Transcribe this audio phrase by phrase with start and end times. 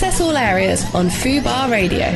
[0.00, 2.06] Access all areas on Fubar Radio.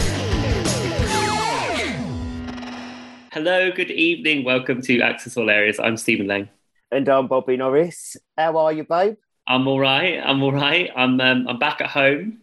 [3.30, 4.42] Hello, good evening.
[4.42, 5.78] Welcome to Access All Areas.
[5.78, 6.48] I'm Stephen Lang.
[6.90, 8.16] And I'm Bobby Norris.
[8.38, 9.18] How are you, babe?
[9.46, 10.18] I'm all right.
[10.18, 10.90] I'm all right.
[10.96, 12.38] I'm um, I'm back at home,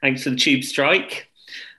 [0.00, 1.28] thanks for the tube strike.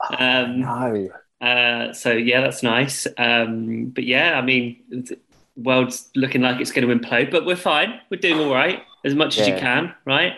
[0.01, 1.09] Oh, um, no.
[1.41, 3.07] Uh, so yeah, that's nice.
[3.17, 5.17] Um, but yeah, I mean, the
[5.55, 8.01] world's looking like it's going to implode, but we're fine.
[8.11, 9.41] We're doing all right as much yeah.
[9.41, 10.33] as you can, right?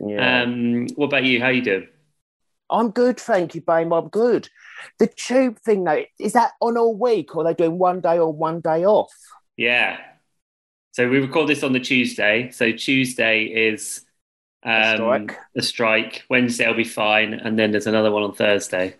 [0.00, 0.42] Yeah.
[0.42, 1.40] Um, what about you?
[1.40, 1.86] How you doing?
[2.70, 3.92] I'm good, thank you, babe.
[3.92, 4.48] I'm good.
[4.98, 8.18] The tube thing, though, is that on all week, or are they doing one day
[8.18, 9.12] or one day off?
[9.56, 9.98] Yeah.
[10.92, 12.50] So we record this on the Tuesday.
[12.50, 14.04] So Tuesday is
[14.62, 15.38] um, a strike.
[15.58, 16.24] Strike.
[16.28, 18.96] Wednesday will be fine, and then there's another one on Thursday.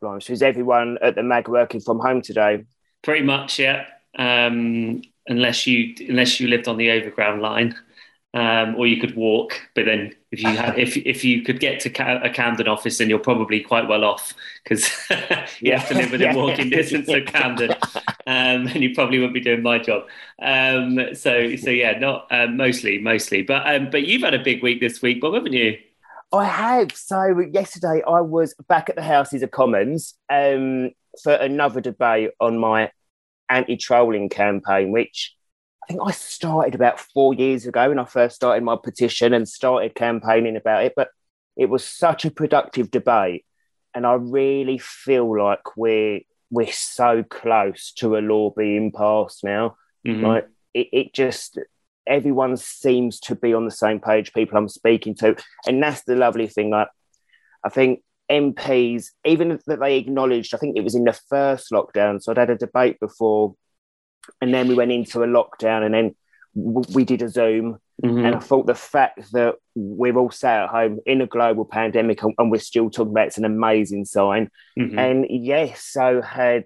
[0.00, 0.22] Right.
[0.22, 2.64] So is everyone at the mag working from home today?
[3.02, 3.86] Pretty much, yeah.
[4.18, 7.74] Um, unless you unless you lived on the overground line
[8.34, 9.60] um, or you could walk.
[9.74, 13.08] But then if you had, if if you could get to a Camden office, then
[13.08, 15.16] you're probably quite well off because you
[15.60, 15.78] yeah.
[15.78, 16.36] have to live within yeah.
[16.36, 17.72] walking distance of Camden,
[18.26, 20.04] um, and you probably wouldn't be doing my job.
[20.40, 24.62] Um, so so yeah, not um, mostly mostly, but um, but you've had a big
[24.62, 25.78] week this week, Bob, haven't you?
[26.32, 26.92] I have.
[26.92, 32.56] So yesterday I was back at the Houses of Commons um, for another debate on
[32.56, 32.90] my
[33.50, 35.34] anti-trolling campaign, which
[35.82, 39.48] I think I started about four years ago when I first started my petition and
[39.48, 40.92] started campaigning about it.
[40.94, 41.08] But
[41.56, 43.44] it was such a productive debate,
[43.94, 49.76] and I really feel like we're we're so close to a law being passed now.
[50.06, 50.24] Mm-hmm.
[50.24, 51.58] Like it, it just
[52.06, 54.32] everyone seems to be on the same page.
[54.32, 56.70] People I'm speaking to, and that's the lovely thing.
[56.70, 56.88] Like
[57.64, 62.22] I think MPs, even that they acknowledged, I think it was in the first lockdown.
[62.22, 63.54] So I'd had a debate before
[64.40, 66.14] and then we went into a lockdown and then
[66.54, 67.78] we did a zoom.
[68.02, 68.24] Mm-hmm.
[68.24, 72.20] and i thought the fact that we're all sat at home in a global pandemic
[72.22, 74.50] and we're still talking about it's an amazing sign.
[74.76, 74.98] Mm-hmm.
[74.98, 76.64] and yes so had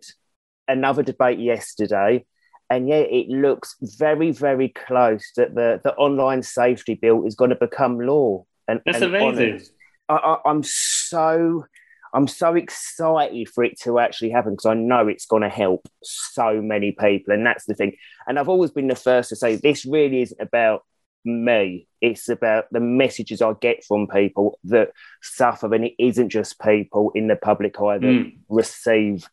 [0.69, 2.25] another debate yesterday.
[2.71, 7.50] And yeah it looks very very close that the the online safety bill is going
[7.50, 9.61] to become law and that's and amazing.
[10.09, 11.65] I, I, i'm so
[12.12, 15.89] I'm so excited for it to actually happen because I know it's going to help
[16.03, 17.34] so many people.
[17.34, 17.97] And that's the thing.
[18.27, 20.84] And I've always been the first to say this really isn't about
[21.25, 21.89] me.
[22.00, 25.72] It's about the messages I get from people that suffer.
[25.75, 28.37] And it isn't just people in the public eye that mm.
[28.49, 29.28] receive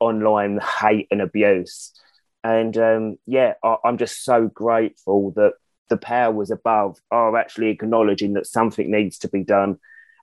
[0.00, 1.92] online hate and abuse.
[2.42, 5.54] And um, yeah, I, I'm just so grateful that
[5.88, 9.78] the powers above are actually acknowledging that something needs to be done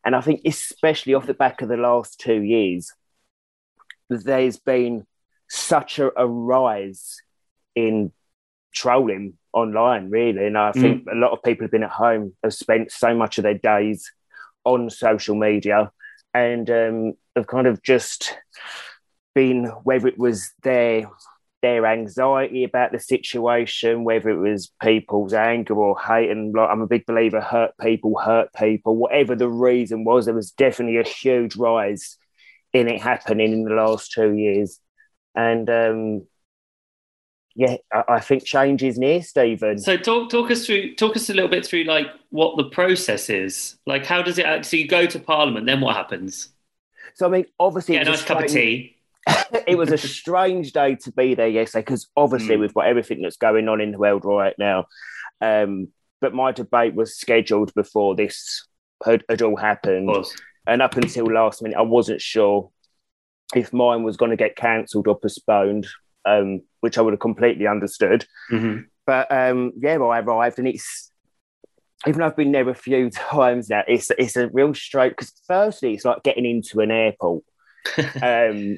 [0.06, 2.92] and I think, especially off the back of the last two years,
[4.10, 5.06] there's been
[5.50, 7.22] such a, a rise
[7.76, 8.12] in
[8.74, 10.46] trolling online, really.
[10.46, 10.82] And I mm.
[10.82, 13.58] think a lot of people have been at home, have spent so much of their
[13.58, 14.12] days
[14.66, 15.92] on social media
[16.34, 18.38] and um, have kind of just
[19.36, 21.10] been, whether it was their
[21.64, 26.30] their anxiety about the situation, whether it was people's anger or hate.
[26.30, 28.98] And like, I'm a big believer, hurt people, hurt people.
[28.98, 32.18] Whatever the reason was, there was definitely a huge rise
[32.74, 34.82] in it happening in the last two years.
[35.36, 36.28] And um,
[37.56, 39.80] yeah, I, I think change is near, Stephen.
[39.80, 43.30] So talk talk us through talk us a little bit through like what the process
[43.30, 43.78] is.
[43.88, 44.66] Like, how does it?
[44.66, 46.50] So you go to Parliament, then what happens?
[47.14, 48.98] So I mean, obviously, yeah, a nice cup of tea
[49.68, 52.62] it was a strange day to be there yesterday because obviously mm.
[52.62, 54.86] we've got everything that's going on in the world right now.
[55.42, 55.90] Um,
[56.22, 58.66] but my debate was scheduled before this
[59.06, 60.10] had, had all happened.
[60.66, 62.70] And up until last minute, I wasn't sure
[63.56, 65.88] if mine was going to get cancelled or postponed,
[66.26, 68.26] um, which I would have completely understood.
[68.52, 68.84] Mm-hmm.
[69.06, 71.12] But um, yeah, I arrived and it's,
[72.08, 75.34] even though I've been there a few times now, it's, it's a real stroke because
[75.46, 77.44] firstly, it's like getting into an airport.
[78.22, 78.78] um,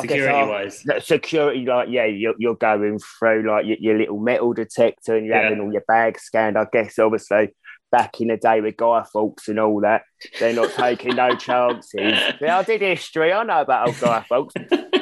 [0.00, 5.16] security wise security like yeah you're, you're going through like your, your little metal detector
[5.16, 5.42] and you're yeah.
[5.42, 7.54] having all your bags scanned i guess obviously
[7.92, 10.02] back in the day with Guy Fawkes and all that
[10.40, 11.94] they're not taking no chances
[12.40, 14.54] yeah, i did history i know about old Guy Fawkes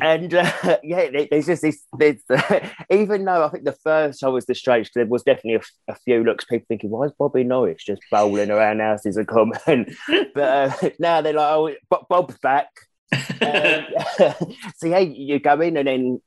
[0.00, 0.52] and uh,
[0.82, 1.82] yeah, there's just this.
[1.98, 5.62] There's, uh, even though I think the first time was the strange, there was definitely
[5.88, 6.44] a, a, few looks.
[6.44, 9.96] People thinking, "Why is Bobby Norris just bowling around Houses of Commons?"
[10.34, 12.68] but uh, now they're like, "Oh, Bob's back."
[13.12, 13.86] Um,
[14.76, 16.20] so yeah, you go in and then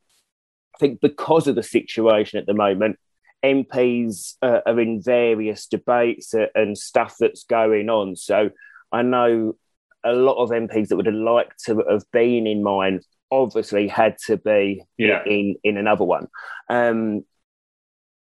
[0.74, 2.98] I think because of the situation at the moment,
[3.44, 8.16] MPs uh, are in various debates uh, and stuff that's going on.
[8.16, 8.50] So
[8.90, 9.56] I know
[10.04, 14.16] a lot of MPs that would have liked to have been in mine obviously had
[14.26, 15.22] to be yeah.
[15.24, 16.28] in in another one.
[16.68, 17.24] Um,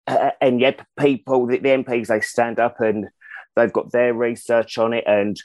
[0.06, 3.08] and yet, people, the, the MPs, they stand up and
[3.54, 5.36] they've got their research on it and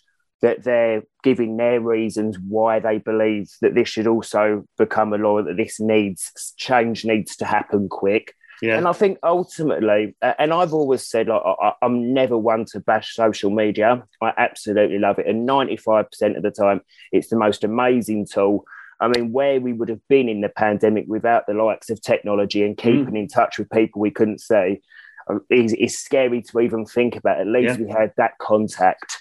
[0.42, 5.42] that they're giving their reasons why they believe that this should also become a law,
[5.42, 8.34] that this needs change needs to happen quick.
[8.62, 8.78] Yeah.
[8.78, 13.14] And I think ultimately, and I've always said, like, I, am never one to bash
[13.14, 14.04] social media.
[14.22, 15.28] I absolutely love it.
[15.28, 16.82] And 95% of the time,
[17.12, 18.66] it's the most amazing tool.
[19.00, 22.64] I mean, where we would have been in the pandemic without the likes of technology
[22.64, 23.20] and keeping mm.
[23.20, 24.82] in touch with people we couldn't see
[25.30, 27.40] uh, is, is scary to even think about.
[27.40, 27.86] At least yeah.
[27.86, 29.17] we had that contact.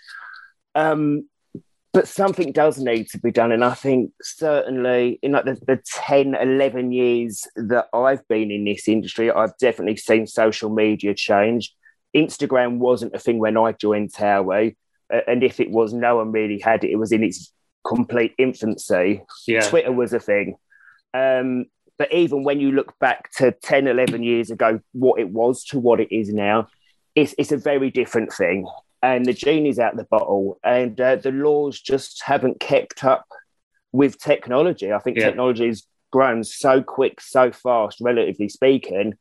[0.76, 1.28] Um,
[1.96, 3.52] but something does need to be done.
[3.52, 8.67] And I think certainly in like the, the 10, 11 years that I've been in
[8.67, 11.75] this industry, I've definitely seen social media change.
[12.14, 14.76] Instagram wasn't a thing when I joined Towie.
[15.26, 16.90] And if it was, no one really had it.
[16.90, 17.50] It was in its
[17.87, 19.22] complete infancy.
[19.46, 19.61] Yeah.
[19.61, 20.56] Twitter was a thing.
[21.14, 21.64] Um,
[21.99, 25.79] but even when you look back to 10, 11 years ago, what it was to
[25.79, 26.69] what it is now,
[27.14, 28.67] it's, it's a very different thing
[29.02, 33.26] and the genie's out the bottle, and uh, the laws just haven't kept up
[33.93, 34.93] with technology.
[34.93, 35.26] I think yeah.
[35.26, 39.14] technology has grown so quick, so fast, relatively speaking,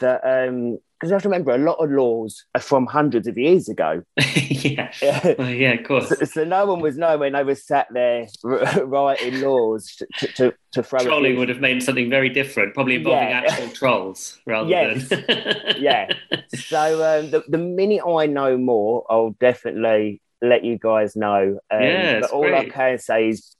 [0.00, 3.36] that um, because you have to remember a lot of laws are from hundreds of
[3.36, 4.02] years ago.
[4.34, 4.90] yeah,
[5.38, 6.08] well, yeah, of course.
[6.08, 10.82] So, so, no one was knowing they were sat there writing laws to, to, to
[10.82, 11.00] throw.
[11.00, 13.42] Trolling would have made something very different, probably involving yeah.
[13.46, 15.08] actual trolls rather yes.
[15.08, 15.24] than.
[15.78, 16.08] yeah.
[16.54, 21.58] So um, the, the minute I know more, I'll definitely let you guys know.
[21.70, 22.54] Um, yeah, but all great.
[22.54, 23.54] I can say is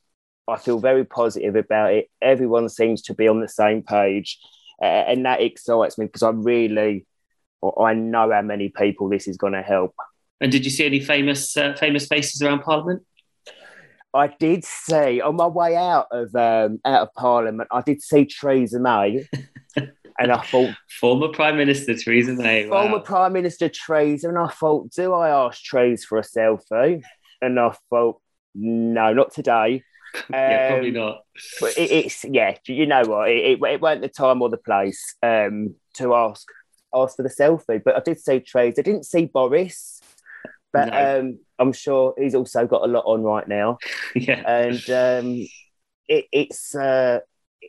[0.49, 2.09] I feel very positive about it.
[2.23, 4.39] Everyone seems to be on the same page.
[4.81, 7.07] And that excites me because I really
[7.79, 9.95] I know how many people this is going to help.
[10.41, 13.03] And did you see any famous uh, famous faces around Parliament?
[14.13, 17.69] I did see on my way out of um, out of Parliament.
[17.71, 19.27] I did see Theresa May,
[19.77, 23.03] and I thought former Prime Minister Theresa May, former wow.
[23.03, 27.03] Prime Minister Theresa, and I thought, do I ask Theresa for a selfie?
[27.41, 28.21] And I thought,
[28.55, 29.83] no, not today.
[30.31, 31.25] yeah, probably um, not.
[31.61, 33.31] But it, it's yeah, you know what?
[33.31, 36.47] It, it, it weren't the time or the place um, to ask
[36.95, 37.83] ask for the selfie.
[37.85, 38.79] But I did see trades.
[38.79, 40.01] I didn't see Boris,
[40.73, 41.21] but no.
[41.21, 43.79] um, I'm sure he's also got a lot on right now.
[44.15, 45.47] yeah, and um,
[46.09, 46.75] it, it's.
[46.75, 47.21] Uh,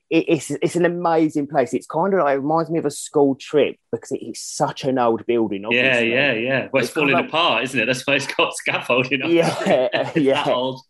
[0.10, 1.74] it's it's an amazing place.
[1.74, 4.98] It's kind of like it reminds me of a school trip because it's such an
[4.98, 5.66] old building.
[5.66, 6.12] Obviously.
[6.12, 6.70] Yeah, yeah, yeah.
[6.72, 7.86] Well, it's, it's falling apart, isn't it?
[7.86, 9.22] That's why it's got scaffolding.
[9.30, 10.44] Yeah, yeah.
[10.48, 10.82] old.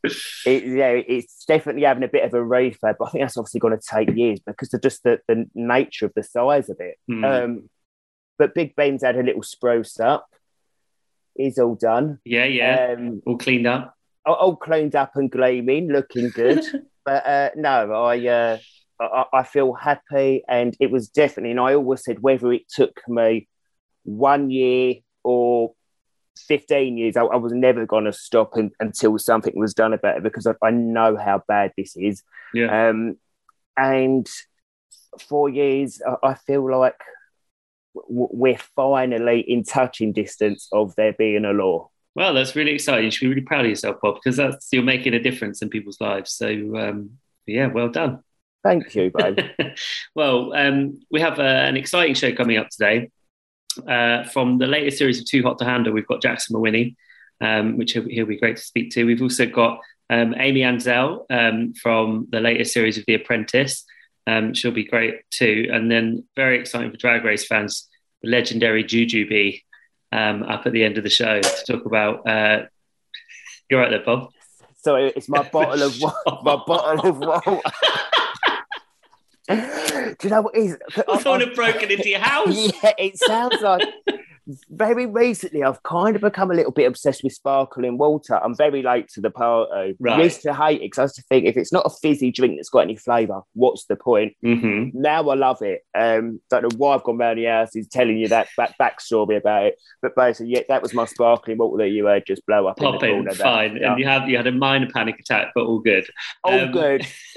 [0.45, 3.59] It, yeah, it's definitely having a bit of a refurb, but I think that's obviously
[3.59, 6.97] going to take years because of just the, the nature of the size of it.
[7.09, 7.43] Mm.
[7.43, 7.69] Um,
[8.37, 10.27] but Big Ben's had a little spruce up.
[11.35, 12.19] He's all done.
[12.25, 12.95] Yeah, yeah.
[12.97, 13.95] Um, all cleaned up.
[14.25, 16.63] All, all, cleaned up and gleaming, looking good.
[17.05, 18.57] but uh, no, I, uh,
[18.99, 21.51] I I feel happy, and it was definitely.
[21.51, 23.47] And I always said whether it took me
[24.03, 25.73] one year or
[26.47, 30.23] 15 years, I, I was never going to stop until something was done about it
[30.23, 32.23] because I, I know how bad this is.
[32.53, 32.89] Yeah.
[32.89, 33.17] Um,
[33.75, 34.27] and
[35.19, 36.99] four years, I, I feel like
[38.07, 41.89] we're finally in touching distance of there being a law.
[42.15, 43.05] Well, that's really exciting.
[43.05, 45.69] You should be really proud of yourself, Bob, because that's you're making a difference in
[45.69, 46.31] people's lives.
[46.31, 47.11] So, um,
[47.45, 48.23] yeah, well done.
[48.63, 49.39] Thank you, babe.
[50.15, 53.09] well, um, we have uh, an exciting show coming up today.
[53.87, 56.95] Uh, from the latest series of Too Hot to Handle, we've got Jackson Mawhinney,
[57.41, 59.03] um, which he'll, he'll, be great to speak to.
[59.03, 63.85] We've also got um, Amy Anzel um, from the latest series of The Apprentice.
[64.25, 65.69] Um, she'll be great too.
[65.71, 67.87] And then very exciting for drag race fans,
[68.21, 69.61] the legendary Jujubee
[70.11, 72.27] um, up at the end of the show to talk about.
[72.27, 72.65] Uh,
[73.69, 74.31] you're right there, Bob.
[74.77, 75.99] So it's my bottle of
[76.43, 77.61] my bottle of.
[79.47, 80.77] Do you know what is?
[81.07, 82.47] I thought it broken into your house.
[82.83, 83.87] Yeah, it sounds like
[84.69, 88.35] very recently, I've kind of become a little bit obsessed with sparkling water.
[88.41, 89.95] I'm very late to the party.
[89.99, 90.19] Right.
[90.19, 92.31] I used to hate it because I used to think if it's not a fizzy
[92.31, 94.35] drink that's got any flavour, what's the point?
[94.43, 94.99] Mm-hmm.
[94.99, 95.81] Now I love it.
[95.97, 99.37] Um, don't know why I've gone round the house is telling you that back backstory
[99.37, 102.67] about it, but basically, yeah, that was my sparkling water that you heard just blow
[102.67, 102.77] up.
[102.77, 103.77] Pop in, fine.
[103.77, 103.91] Yeah.
[103.91, 106.07] And you had you had a minor panic attack, but all good.
[106.43, 107.01] All um, good.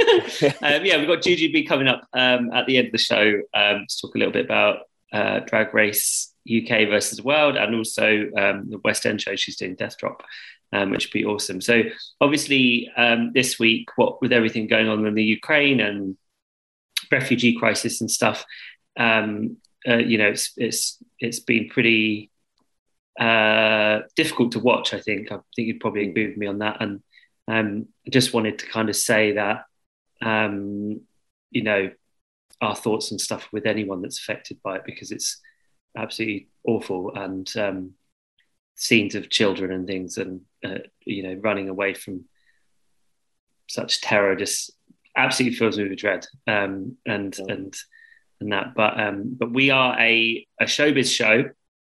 [0.63, 3.87] um, yeah, we've got Jujubee coming up um, at the end of the show um,
[3.89, 4.81] to talk a little bit about
[5.13, 9.57] uh, drag race UK versus the World, and also um, the West End show she's
[9.57, 10.23] doing, Death Drop,
[10.73, 11.61] um, which would be awesome.
[11.61, 11.83] So
[12.21, 16.17] obviously um, this week, what with everything going on in the Ukraine and
[17.11, 18.45] refugee crisis and stuff,
[18.99, 19.57] um,
[19.87, 22.31] uh, you know, it's it's it's been pretty
[23.19, 24.95] uh, difficult to watch.
[24.95, 27.03] I think I think you'd probably agree with me on that, and
[27.49, 29.65] um, I just wanted to kind of say that
[30.23, 31.01] um,
[31.51, 31.91] you know
[32.61, 35.41] our thoughts and stuff with anyone that's affected by it because it's
[35.97, 37.15] absolutely awful.
[37.15, 37.93] And um,
[38.75, 42.25] scenes of children and things, and uh, you know, running away from
[43.69, 44.73] such terror just
[45.17, 46.27] absolutely fills me with dread.
[46.47, 47.55] Um, and yeah.
[47.55, 47.77] and
[48.41, 51.51] and that, but um, but we are a a showbiz show.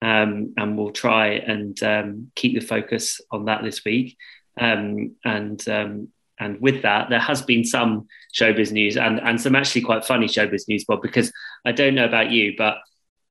[0.04, 4.18] Um, and we'll try and um, keep the focus on that this week.
[4.60, 6.08] Um, and um,
[6.42, 10.26] and with that, there has been some showbiz news and, and some actually quite funny
[10.26, 11.32] showbiz news, Bob, because
[11.66, 12.80] I don't know about you, but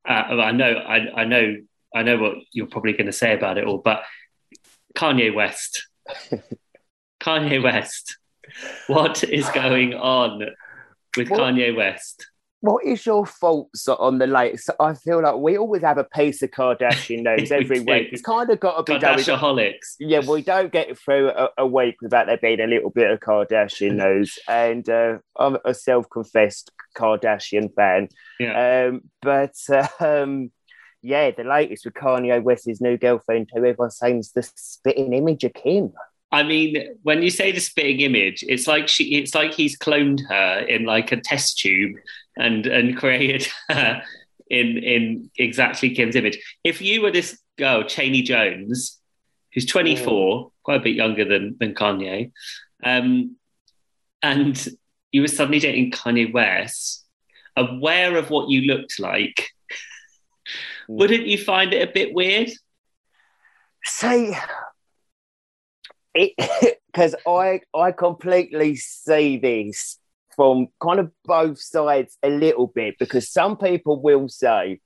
[0.08, 1.56] uh, I know I, I know
[1.94, 3.78] I know what you're probably going to say about it all.
[3.78, 4.02] But
[4.96, 5.86] Kanye West,
[7.20, 8.18] Kanye West,
[8.86, 10.46] what is going on
[11.16, 12.28] with Kanye West?
[12.60, 14.68] What is your thoughts on the latest?
[14.78, 18.08] I feel like we always have a piece of Kardashian news every week.
[18.12, 19.96] It's kind of got to be Kardashiaholics.
[19.98, 23.20] Yeah, we don't get through a, a, week without there being a little bit of
[23.20, 24.38] Kardashian news.
[24.46, 28.08] And uh, I'm a self-confessed Kardashian fan.
[28.38, 28.88] Yeah.
[28.88, 29.54] Um, but
[29.98, 30.50] um,
[31.00, 35.44] yeah, the latest with Kanye West's new girlfriend, who everyone's saying is the spitting image
[35.44, 35.92] of Kim.
[36.32, 40.20] I mean, when you say the spitting image, it's like she, it's like he's cloned
[40.28, 41.96] her in like a test tube
[42.36, 44.02] and and created her
[44.48, 46.38] in in exactly Kim's image.
[46.64, 48.98] If you were this girl, Chaney Jones,
[49.54, 50.50] who's 24, mm.
[50.62, 52.32] quite a bit younger than than Kanye,
[52.84, 53.36] um,
[54.22, 54.68] and
[55.12, 57.04] you were suddenly dating Kanye West,
[57.56, 59.76] aware of what you looked like, mm.
[60.88, 62.50] wouldn't you find it a bit weird?
[63.84, 64.36] Say
[66.14, 69.98] it because I I completely see this
[70.36, 74.80] from kind of both sides a little bit because some people will say,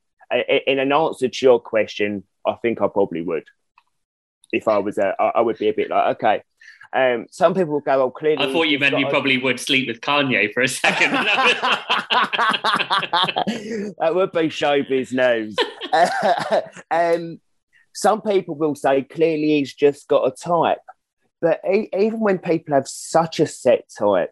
[0.67, 3.45] in an answer to your question, I think I probably would.
[4.53, 6.43] If I was a, I would be a bit like, okay.
[6.93, 9.89] Um, some people will go, "Oh, clearly." I thought you meant you probably would sleep
[9.89, 11.11] with Kanye for a second.
[13.99, 15.57] that would be showbiz news.
[16.93, 17.41] um,
[17.95, 20.79] some people will say, clearly he's just got a type.
[21.41, 24.31] But even when people have such a set type,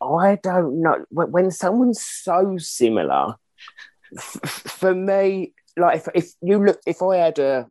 [0.00, 1.04] I don't know.
[1.10, 3.34] When someone's so similar,
[4.18, 7.68] for me, like if, if you look, if I had a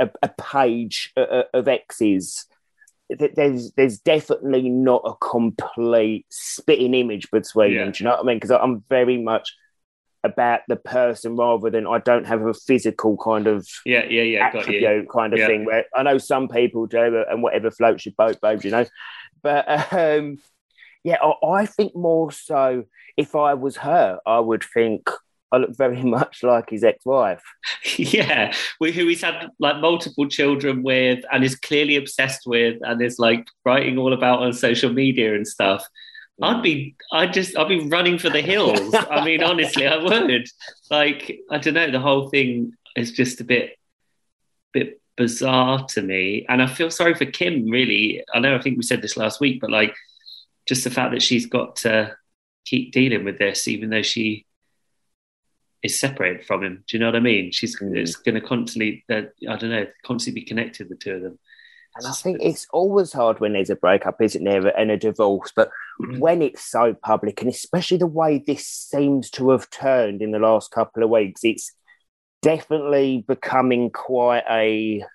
[0.00, 2.46] a, a page of X's,
[3.10, 7.84] there's there's definitely not a complete spitting image between yeah.
[7.84, 7.92] them.
[7.92, 8.36] Do you know what I mean?
[8.36, 9.54] Because I'm very much
[10.24, 14.52] about the person rather than I don't have a physical kind of yeah yeah yeah
[14.52, 14.66] got
[15.10, 15.46] kind of yeah.
[15.46, 15.64] thing.
[15.64, 18.86] Where I know some people do, and whatever floats your boat, babes, you know.
[19.42, 20.38] But um,
[21.04, 22.84] yeah, I, I think more so.
[23.16, 25.08] If I was her, I would think
[25.50, 27.42] I look very much like his ex-wife.
[27.96, 33.18] yeah, who he's had like multiple children with, and is clearly obsessed with, and is
[33.18, 35.86] like writing all about on social media and stuff.
[36.40, 36.56] Mm.
[36.56, 38.94] I'd be, I'd just, I'd be running for the hills.
[38.94, 40.48] I mean, honestly, I would.
[40.90, 43.76] Like, I don't know, the whole thing is just a bit,
[44.72, 47.68] bit bizarre to me, and I feel sorry for Kim.
[47.70, 48.54] Really, I know.
[48.54, 49.94] I think we said this last week, but like,
[50.68, 52.14] just the fact that she's got to
[52.66, 54.46] keep dealing with this, even though she
[55.82, 56.84] is separated from him.
[56.86, 57.50] Do you know what I mean?
[57.50, 57.96] She's mm.
[57.96, 61.38] it's going to constantly, uh, I don't know, constantly be connected the two of them.
[61.96, 65.52] And I think it's always hard when there's a breakup, isn't there, and a divorce.
[65.56, 65.70] But
[66.00, 66.18] mm-hmm.
[66.18, 70.38] when it's so public, and especially the way this seems to have turned in the
[70.38, 71.72] last couple of weeks, it's
[72.42, 75.04] definitely becoming quite a.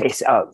[0.00, 0.46] It's uh,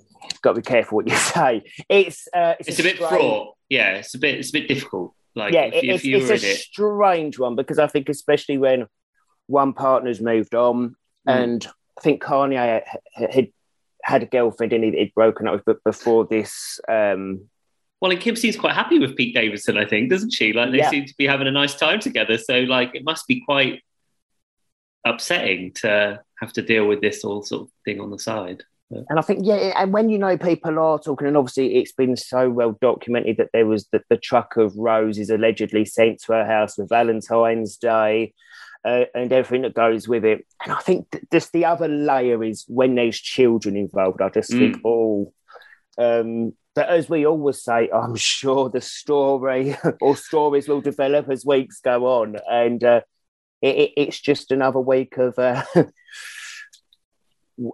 [0.43, 1.62] got to be careful what you say.
[1.88, 3.11] It's uh, it's, it's a, a, bit strange...
[3.11, 3.57] fraught.
[3.69, 5.14] Yeah, it's a bit it's a bit difficult.
[5.37, 6.57] Like yeah, if, it's, if it's a it.
[6.59, 8.87] strange one because I think especially when
[9.47, 10.95] one partner's moved on, mm.
[11.26, 11.66] and
[11.99, 12.83] I think Kanye
[13.14, 13.49] had
[14.04, 16.78] had a girlfriend and he'd, he'd broken up with, but before this.
[16.88, 17.49] Um,
[18.00, 20.52] well, and Kim seems quite happy with Pete Davidson, I think, doesn't she?
[20.52, 20.90] Like they yeah.
[20.90, 22.37] seem to be having a nice time together.
[22.37, 23.81] So, like, it must be quite
[25.07, 28.62] upsetting to have to deal with this all sort of thing on the side.
[28.91, 32.17] And I think, yeah, and when you know people are talking, and obviously it's been
[32.17, 36.47] so well documented that there was the, the truck of roses allegedly sent to her
[36.47, 38.35] house for Valentine's Day
[38.85, 40.47] uh, and everything that goes with it.
[40.62, 44.21] And I think th- just the other layer is when there's children involved.
[44.21, 44.59] I just mm.
[44.59, 45.33] think, oh,
[45.97, 51.45] um, but as we always say, I'm sure the story or stories will develop as
[51.45, 53.00] weeks go on, and uh,
[53.62, 55.38] it, it, it's just another week of.
[55.38, 55.64] Uh,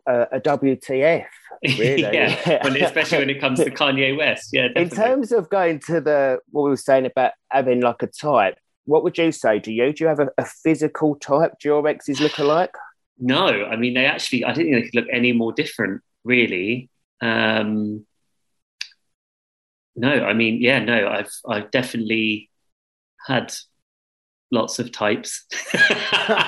[0.07, 1.27] a WTF,
[1.79, 2.01] really.
[2.03, 4.51] yeah, when, especially when it comes to Kanye West.
[4.53, 4.83] Yeah, definitely.
[4.83, 8.59] in terms of going to the what we were saying about having like a type,
[8.85, 9.59] what would you say?
[9.59, 11.53] Do you do you have a, a physical type?
[11.61, 12.75] Do your exes look alike?
[13.19, 14.45] No, I mean they actually.
[14.45, 16.89] I didn't think they could look any more different, really.
[17.21, 18.07] Um,
[19.97, 22.51] no, I mean, yeah, no, I've I've definitely
[23.27, 23.53] had
[24.51, 25.45] lots of types.
[25.73, 26.43] I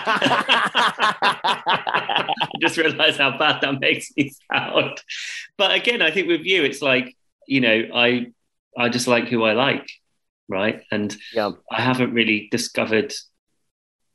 [2.60, 5.00] just realised how bad that makes me sound.
[5.56, 7.16] But again, I think with you, it's like
[7.46, 8.26] you know, I
[8.76, 9.88] I just like who I like,
[10.48, 10.82] right?
[10.90, 11.52] And Yeah.
[11.70, 13.12] I haven't really discovered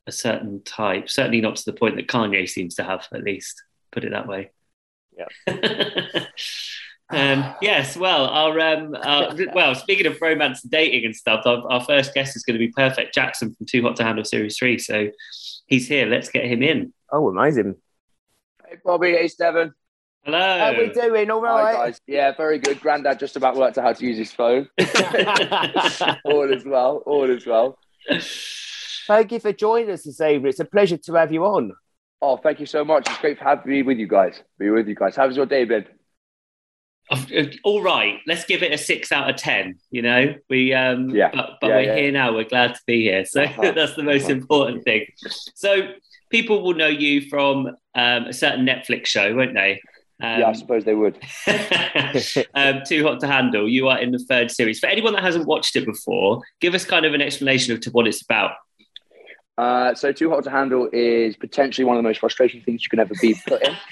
[0.07, 1.09] a certain type.
[1.09, 3.61] Certainly not to the point that Kanye seems to have, at least.
[3.91, 4.51] Put it that way.
[5.17, 5.27] Yeah.
[7.09, 7.97] um, yes.
[7.97, 12.13] Well, our um, our, well, speaking of romance and dating and stuff, our, our first
[12.13, 13.13] guest is going to be perfect.
[13.13, 14.77] Jackson from Too Hot to Handle Series Three.
[14.77, 15.09] So
[15.67, 16.05] he's here.
[16.05, 16.93] Let's get him in.
[17.11, 17.75] Oh, amazing.
[18.67, 19.73] Hey Bobby, hey Steven.
[20.25, 20.37] Hello.
[20.37, 21.31] How we doing?
[21.31, 22.01] All Hi guys.
[22.05, 22.81] Yeah, very good.
[22.81, 24.67] Grandad just about worked out how to use his phone.
[26.25, 27.01] all is well.
[27.05, 27.79] All is well.
[29.07, 30.49] Thank you for joining us this evening.
[30.49, 31.71] It's a pleasure to have you on.
[32.21, 33.07] Oh, thank you so much.
[33.07, 34.43] It's great to have me with you guys.
[34.59, 35.15] Be with you guys.
[35.15, 35.85] How's your day been?
[37.09, 37.23] Uh,
[37.63, 39.79] All right, let's give it a six out of ten.
[39.91, 41.29] You know, we um, Yeah.
[41.33, 41.95] but, but Yeah, we're yeah.
[41.95, 42.33] here now.
[42.33, 43.71] We're glad to be here, so Uh-huh.
[43.75, 44.33] that's the most Uh-huh.
[44.33, 45.05] important thing.
[45.55, 45.93] So
[46.29, 49.81] people will know you from um, a certain Netflix show, won't they?
[50.21, 51.15] Um, yeah, I suppose they would.
[52.55, 53.69] um, Too Hot to Handle.
[53.69, 54.79] You are in the third series.
[54.79, 57.91] For anyone that hasn't watched it before, give us kind of an explanation of to
[57.91, 58.51] what it's about.
[59.57, 62.89] Uh, so, Too Hot to Handle is potentially one of the most frustrating things you
[62.89, 63.75] can ever be put in.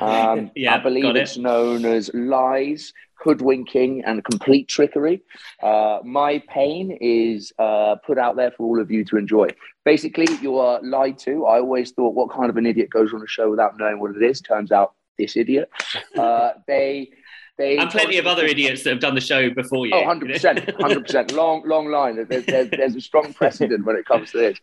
[0.00, 1.42] Um, yeah, I believe it's it.
[1.42, 5.20] known as lies, hoodwinking, and complete trickery.
[5.62, 9.48] Uh, my pain is uh, put out there for all of you to enjoy.
[9.84, 11.44] Basically, you are lied to.
[11.44, 14.16] I always thought, what kind of an idiot goes on a show without knowing what
[14.16, 14.40] it is?
[14.40, 15.70] Turns out, this idiot.
[16.16, 17.10] Uh, they,
[17.60, 19.92] they, And plenty of other idiots that have done the show before you.
[19.94, 20.78] Oh, 100%.
[20.78, 21.32] 100%.
[21.36, 22.16] long, long line.
[22.28, 24.58] There's, there's, there's a strong precedent when it comes to this.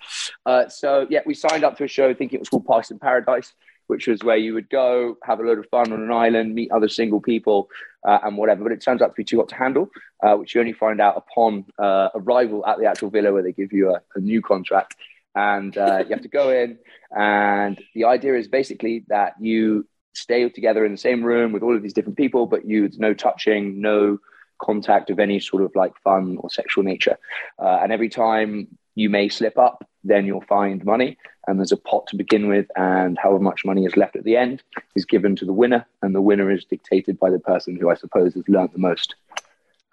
[0.48, 2.98] Uh, so, yeah, we signed up to a show, thinking it was called Parties in
[2.98, 3.54] Paradise,
[3.86, 6.72] which was where you would go, have a load of fun on an island, meet
[6.72, 7.70] other single people,
[8.08, 8.64] uh, and whatever.
[8.64, 9.90] But it turns out to be too hot to handle,
[10.24, 13.52] uh, which you only find out upon uh, arrival at the actual villa where they
[13.52, 14.96] give you a, a new contract.
[15.36, 16.80] And uh, you have to go in.
[17.16, 19.86] And the idea is basically that you
[20.18, 23.14] stay together in the same room with all of these different people, but you no
[23.14, 24.20] touching, no
[24.62, 27.18] contact of any sort of like fun or sexual nature.
[27.60, 31.78] Uh, and every time you may slip up, then you'll find money, and there's a
[31.78, 34.64] pot to begin with, and however much money is left at the end
[34.96, 37.96] is given to the winner, and the winner is dictated by the person who I
[37.96, 39.16] suppose has learned the most.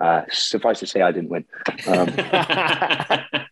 [0.01, 1.45] Uh, suffice to say, I didn't win.
[1.87, 2.09] Um,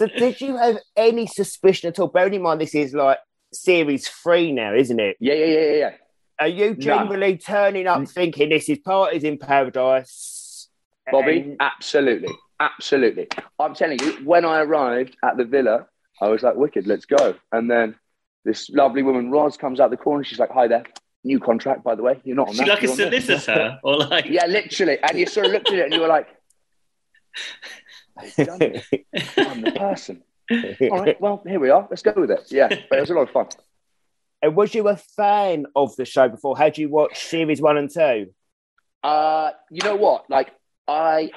[0.00, 2.08] So, did you have any suspicion at all?
[2.08, 3.18] Bearing in mind, this is like
[3.52, 5.16] series three now, isn't it?
[5.20, 5.90] yeah, yeah, yeah, yeah, yeah.
[6.40, 10.68] Are you generally turning up thinking this is parties in paradise?
[11.12, 13.28] Bobby, and- absolutely, absolutely.
[13.58, 15.86] I'm telling you, when I arrived at the villa,
[16.20, 17.94] I was like, "Wicked, let's go!" And then
[18.44, 20.24] this lovely woman, Roz, comes out the corner.
[20.24, 20.84] She's like, "Hi there,
[21.24, 22.20] new contract, by the way.
[22.24, 22.68] You're not on She's that.
[22.68, 24.98] like a you're on this." solicitor, or like Yeah, literally.
[25.02, 26.28] And you sort of looked at it and you were like,
[28.22, 29.06] "They've done it.
[29.36, 30.22] I'm the person."
[30.90, 31.86] All right, well, here we are.
[31.90, 32.46] Let's go with it.
[32.50, 33.46] Yeah, but it was a lot of fun.
[34.42, 36.56] And was you a fan of the show before?
[36.56, 38.32] Had you watched series one and two?
[39.02, 40.28] Uh, you know what?
[40.30, 40.52] Like
[40.88, 41.30] I,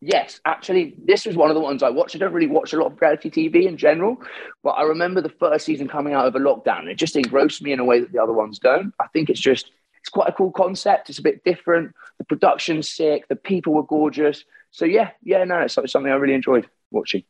[0.00, 2.14] yes, actually, this was one of the ones I watched.
[2.14, 4.18] I don't really watch a lot of reality TV in general,
[4.62, 6.86] but I remember the first season coming out of a lockdown.
[6.86, 8.92] It just engrossed me in a way that the other ones don't.
[9.00, 9.70] I think it's just
[10.00, 11.10] it's quite a cool concept.
[11.10, 11.94] It's a bit different.
[12.18, 13.28] The production's sick.
[13.28, 14.44] The people were gorgeous.
[14.70, 17.24] So yeah, yeah, no, it's something I really enjoyed watching.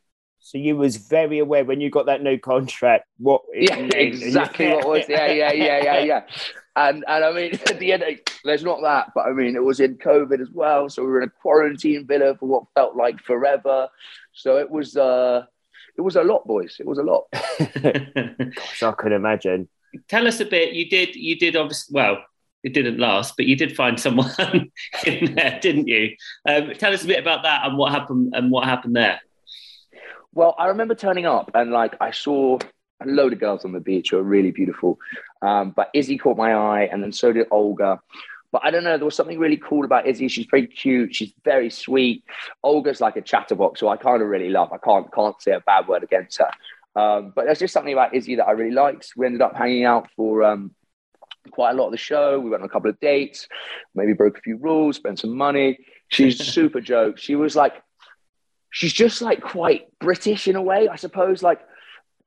[0.47, 3.09] So you was very aware when you got that new contract.
[3.19, 3.43] What?
[3.53, 5.09] Yeah, exactly what was.
[5.09, 6.23] Yeah, yeah, yeah, yeah, yeah.
[6.77, 8.05] And and I mean, at the end,
[8.45, 11.23] there's not that, but I mean, it was in COVID as well, so we were
[11.23, 13.89] in a quarantine villa for what felt like forever.
[14.35, 15.47] So it was, uh
[15.99, 16.77] it was a lot, boys.
[16.79, 17.25] It was a lot.
[17.33, 19.69] Gosh, I could imagine.
[20.07, 20.75] Tell us a bit.
[20.75, 21.17] You did.
[21.17, 21.57] You did.
[21.57, 22.19] Obviously, well,
[22.63, 24.31] it didn't last, but you did find someone
[25.05, 26.15] in there, didn't you?
[26.49, 29.21] Um, tell us a bit about that and what happened and what happened there.
[30.37, 32.59] Well, I remember turning up and like I saw
[33.03, 34.99] a load of girls on the beach who were really beautiful.
[35.41, 38.01] Um, but Izzy caught my eye, and then so did Olga.
[38.53, 40.29] But I don't know, there was something really cool about Izzy.
[40.29, 41.15] She's very cute.
[41.15, 42.23] She's very sweet.
[42.63, 44.75] Olga's like a chatterbox, who I kind of really love.
[44.75, 46.51] I can't can't say a bad word against her.
[47.01, 49.15] Um, but there's just something about Izzy that I really liked.
[49.17, 50.75] We ended up hanging out for um,
[51.51, 52.39] quite a lot of the show.
[52.41, 53.49] We went on a couple of dates,
[53.95, 55.79] maybe broke a few rules, spent some money.
[56.09, 57.17] She's super joke.
[57.17, 57.83] She was like,
[58.71, 61.43] she's just like quite British in a way, I suppose.
[61.43, 61.61] Like,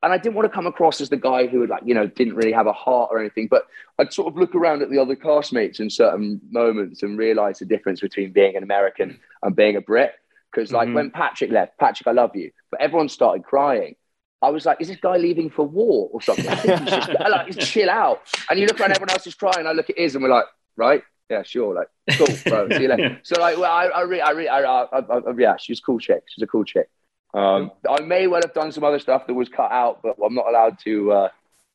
[0.01, 2.07] and I didn't want to come across as the guy who would like, you know,
[2.07, 4.97] didn't really have a heart or anything, but I'd sort of look around at the
[4.97, 9.75] other castmates in certain moments and realize the difference between being an American and being
[9.75, 10.13] a Brit.
[10.51, 10.93] Because like Mhm.
[10.95, 13.95] when Patrick left, Patrick, I love you, but everyone started crying.
[14.41, 16.47] I was like, is this guy leaving for war or something?
[16.47, 18.21] I think he's just like, chill out.
[18.49, 19.67] And you look around, everyone else is crying.
[19.67, 20.45] I look at Iz and we're like,
[20.77, 21.03] right?
[21.29, 21.75] Yeah, sure.
[21.75, 21.87] Like,
[22.17, 22.69] cool, bro.
[22.69, 23.19] See you later.
[23.23, 25.81] So like, well, I, I really, I really, I, I, I, I, yeah, she's a
[25.81, 26.23] cool chick.
[26.27, 26.89] She's a cool chick.
[27.33, 30.33] Um, I may well have done some other stuff that was cut out, but I'm
[30.33, 31.29] not allowed to uh,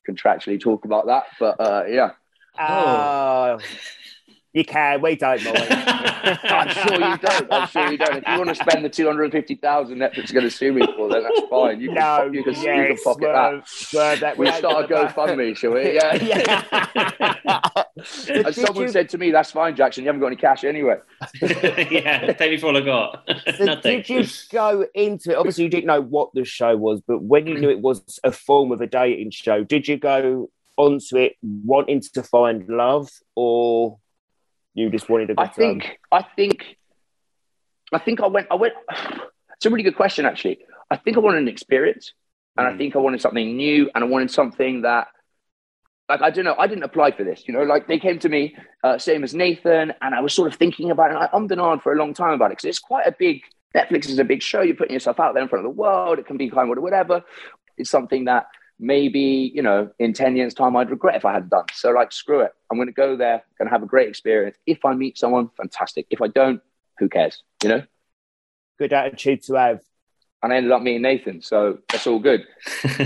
[0.09, 1.25] contractually talk about that.
[1.39, 2.11] But uh, yeah,
[2.59, 3.59] Oh,
[4.55, 5.03] you can.
[5.03, 5.59] We don't mind.
[6.45, 7.53] I'm sure you don't.
[7.53, 8.17] I'm sure you don't.
[8.19, 10.73] If you want to spend the two hundred fifty thousand Netflix is going to sue
[10.73, 11.81] me for, then that's fine.
[11.81, 13.69] You can, no, you can, yeah, you can pocket that.
[13.69, 14.39] Swerve that.
[14.39, 14.95] We start a.
[14.95, 15.95] GoFundMe, shall we?
[15.95, 16.15] Yeah.
[16.23, 17.83] yeah.
[18.29, 20.05] And someone you- said to me, "That's fine, Jackson.
[20.05, 20.97] You haven't got any cash anyway."
[21.43, 23.29] yeah, take me for all I got.
[23.57, 24.03] So Nothing.
[24.03, 25.37] did you go into it?
[25.37, 28.31] Obviously, you didn't know what the show was, but when you knew it was a
[28.33, 33.99] form of a dating show, did you go onto it wanting to find love, or
[34.75, 36.77] you just wanted a good I think, I think,
[37.93, 38.49] I think I went.
[38.51, 38.75] I went.
[39.57, 40.59] It's a really good question, actually.
[40.91, 42.13] I think I wanted an experience,
[42.59, 42.79] and I Mm.
[42.79, 45.07] think I wanted something new, and I wanted something that,
[46.09, 46.57] like, I don't know.
[46.59, 47.47] I didn't apply for this.
[47.47, 50.53] You know, like they came to me, uh, same as Nathan, and I was sort
[50.53, 51.15] of thinking about it.
[51.15, 53.13] And I ummed and ahed for a long time about it because it's quite a
[53.17, 53.43] big.
[53.77, 54.61] Netflix is a big show.
[54.61, 56.19] You're putting yourself out there in front of the world.
[56.19, 57.23] It can be kind of whatever.
[57.79, 58.47] It's something that
[58.79, 62.11] maybe you know in 10 years time i'd regret if i hadn't done so like
[62.11, 64.93] screw it i'm going to go there going to have a great experience if i
[64.93, 66.61] meet someone fantastic if i don't
[66.99, 67.83] who cares you know
[68.79, 69.81] good attitude to have.
[70.43, 72.47] and i ended up meeting nathan so that's all good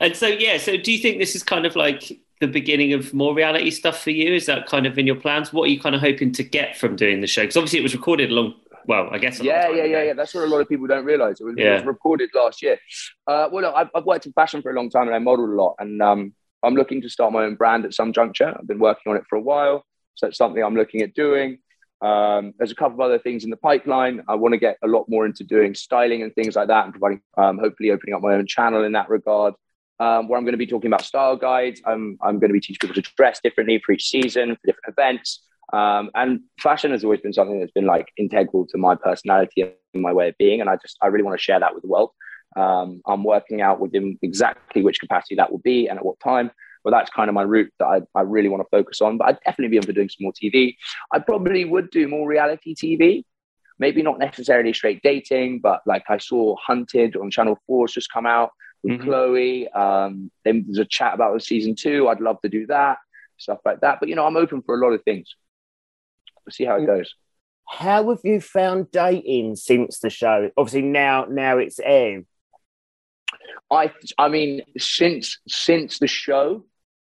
[0.00, 3.14] and so yeah, so do you think this is kind of like the beginning of
[3.14, 4.34] more reality stuff for you?
[4.34, 5.52] Is that kind of in your plans?
[5.52, 7.42] What are you kind of hoping to get from doing the show?
[7.42, 8.54] Because obviously it was recorded a long,
[8.86, 9.40] well, I guess.
[9.40, 10.02] Yeah yeah yeah ago.
[10.02, 12.62] yeah that's what a lot of people don't realize it was, it was recorded last
[12.62, 12.78] year
[13.26, 15.50] uh, well look, I've, I've worked in fashion for a long time and i modeled
[15.50, 18.66] a lot and um, i'm looking to start my own brand at some juncture i've
[18.66, 21.58] been working on it for a while so it's something i'm looking at doing
[22.02, 24.22] um, there's a couple of other things in the pipeline.
[24.28, 26.92] I want to get a lot more into doing styling and things like that, and
[26.92, 29.54] providing, um, hopefully, opening up my own channel in that regard.
[29.98, 31.80] Um, where I'm going to be talking about style guides.
[31.86, 34.94] I'm I'm going to be teaching people to dress differently for each season, for different
[34.98, 35.42] events.
[35.72, 40.02] Um, and fashion has always been something that's been like integral to my personality and
[40.02, 41.88] my way of being, and I just I really want to share that with the
[41.88, 42.10] world.
[42.56, 46.50] Um, I'm working out within exactly which capacity that will be and at what time.
[46.84, 49.18] But that's kind of my route that I, I really want to focus on.
[49.18, 50.76] But I'd definitely be able to doing some more TV.
[51.12, 53.24] I probably would do more reality TV.
[53.80, 58.24] Maybe not necessarily straight dating, but like I saw Hunted on Channel 4's just come
[58.24, 58.52] out
[58.84, 59.02] with Mhm.
[59.02, 59.68] Chloe.
[59.70, 62.08] Um, then there's a chat about the season two.
[62.08, 62.98] I'd love to do that,
[63.36, 63.98] stuff like that.
[63.98, 65.34] But you know, I'm open for a lot of things.
[66.46, 67.14] We'll see how it goes.
[67.68, 70.50] How have you found dating since the show?
[70.56, 72.26] Obviously, now now it's aired.
[73.70, 76.64] I I mean, since since the show,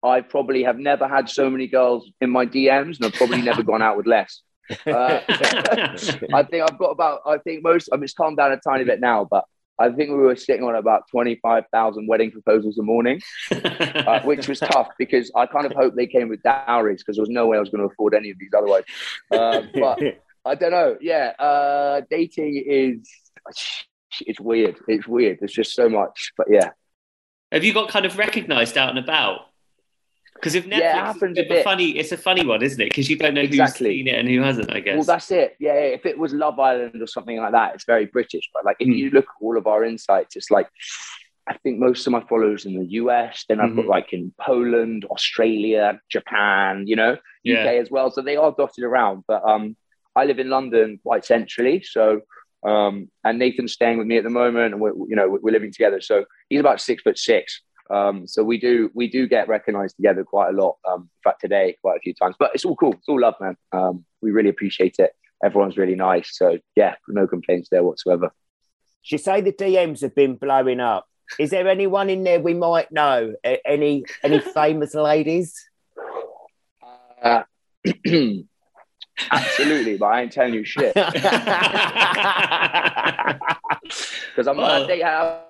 [0.03, 3.63] I probably have never had so many girls in my DMs, and I've probably never
[3.63, 4.43] gone out with less.
[4.85, 7.21] Uh, I think I've got about.
[7.25, 7.89] I think most.
[7.93, 9.45] I mean, it's calmed down a tiny bit now, but
[9.79, 14.21] I think we were sitting on about twenty five thousand wedding proposals a morning, uh,
[14.23, 17.31] which was tough because I kind of hoped they came with dowries because there was
[17.31, 18.85] no way I was going to afford any of these otherwise.
[19.31, 20.01] Uh, but
[20.45, 20.97] I don't know.
[21.01, 23.09] Yeah, uh, dating is.
[24.21, 24.77] It's weird.
[24.89, 25.39] It's weird.
[25.41, 26.33] There's just so much.
[26.39, 26.71] But yeah,
[27.53, 29.41] Have you got kind of recognised out and about?
[30.37, 32.91] Because if Netflix, Yeah, it happens a bit funny, it's a funny one, isn't it?
[32.91, 33.89] Because you don't know Exactly.
[33.91, 34.73] who's seen it and who hasn't.
[34.73, 34.95] I guess.
[34.97, 35.57] Well, that's it.
[35.59, 35.81] Yeah, yeah.
[35.99, 38.49] If it was Love Island or something like that, it's very British.
[38.55, 38.93] But like, if Hmm.
[38.93, 40.69] you look at all of our insights, it's like
[41.49, 43.45] I think most of my followers in the US.
[43.49, 43.89] Then I've got Mhm.
[43.89, 46.87] like in Poland, Australia, Japan.
[46.89, 47.63] You know, Yeah.
[47.63, 48.11] UK as well.
[48.11, 49.23] So they are dotted around.
[49.29, 49.77] But um,
[50.17, 52.23] I live in London quite centrally, so.
[52.65, 55.71] Um, and Nathan's staying with me at the moment, and we're you know we're living
[55.71, 56.01] together.
[56.01, 57.63] So he's about six foot six.
[57.91, 60.77] Um, so we do we do get recognised together quite a lot.
[60.89, 62.37] Um, in fact, today quite a few times.
[62.39, 62.93] But it's all cool.
[62.95, 63.57] It's all love, man.
[63.73, 65.13] Um, we really appreciate it.
[65.45, 66.37] Everyone's really nice.
[66.37, 68.31] So yeah, no complaints there whatsoever.
[69.05, 71.07] You say the DMs have been blowing up.
[71.39, 73.35] Is there anyone in there we might know?
[73.45, 75.55] A- Any any famous ladies?
[77.23, 77.43] Uh,
[79.31, 81.15] absolutely, but I ain't telling you shit because
[84.47, 84.89] I'm, Well-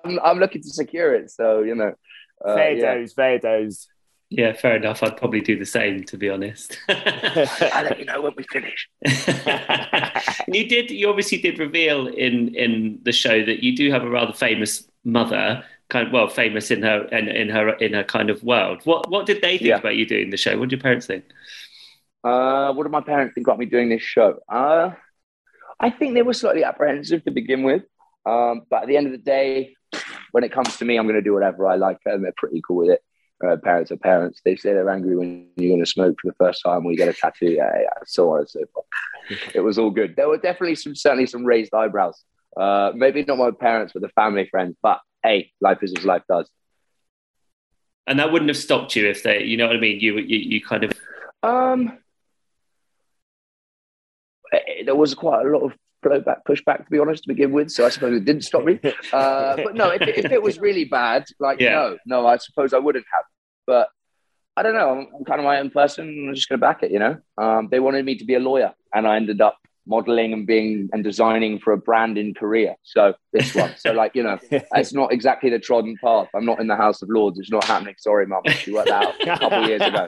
[0.03, 1.31] I'm I'm looking to secure it.
[1.31, 1.93] So you know,
[2.45, 2.95] uh, fair yeah.
[2.95, 3.87] dues, fair dues.
[4.29, 5.03] yeah, fair enough.
[5.03, 6.77] I'd probably do the same, to be honest.
[6.89, 8.89] I'll let you know when we finish.
[10.47, 10.91] you did.
[10.91, 14.87] You obviously did reveal in in the show that you do have a rather famous
[15.03, 15.63] mother.
[15.89, 18.81] Kind of well, famous in her in, in her in her kind of world.
[18.83, 19.77] What what did they think Yeah.
[19.77, 20.57] about you doing the show?
[20.57, 21.23] What did your parents think?
[22.23, 24.39] Uh, what did my parents think got me doing this show?
[24.49, 24.91] Uh,
[25.79, 27.83] I think they were slightly apprehensive to begin with.
[28.25, 29.76] Um, but at the end of the day,
[30.37, 32.61] when it comes to me, I'm going to do whatever I like, and they're pretty
[32.61, 33.03] cool with it.
[33.43, 34.39] Uh, parents are parents.
[34.45, 36.97] They say they're angry when you're going to smoke for the first time or you
[36.97, 37.49] get a tattoo.
[37.49, 38.85] Yeah, yeah, so on and so forth.
[39.55, 40.15] It was all good.
[40.15, 42.23] There were definitely some, certainly some raised eyebrows.
[42.55, 44.75] Uh, maybe not my parents, but the family friends.
[44.83, 46.47] But hey, life is as life does.
[48.05, 49.99] And that wouldn't have stopped you if they, you know what I mean.
[49.99, 50.91] You you, you kind of
[51.41, 51.97] Um,
[54.53, 55.73] eh, there was quite a lot of
[56.07, 57.71] blow back, push back to be honest to begin with.
[57.71, 58.79] So I suppose it didn't stop me.
[59.13, 61.71] Uh, but no, if, if, it was really bad, like yeah.
[61.71, 63.23] no, no, I suppose I wouldn't have.
[63.65, 63.89] But
[64.55, 64.89] I don't know.
[64.91, 66.27] I'm, I'm kind of my own person.
[66.27, 66.91] I'm just going to back it.
[66.91, 70.33] You know, um, they wanted me to be a lawyer, and I ended up modeling
[70.33, 72.75] and being and designing for a brand in Korea.
[72.83, 73.73] So this one.
[73.77, 76.27] So like, you know, it's not exactly the trodden path.
[76.33, 77.39] I'm not in the House of Lords.
[77.39, 77.95] It's not happening.
[77.97, 78.41] Sorry, mum.
[78.57, 80.07] She worked out a couple of years ago.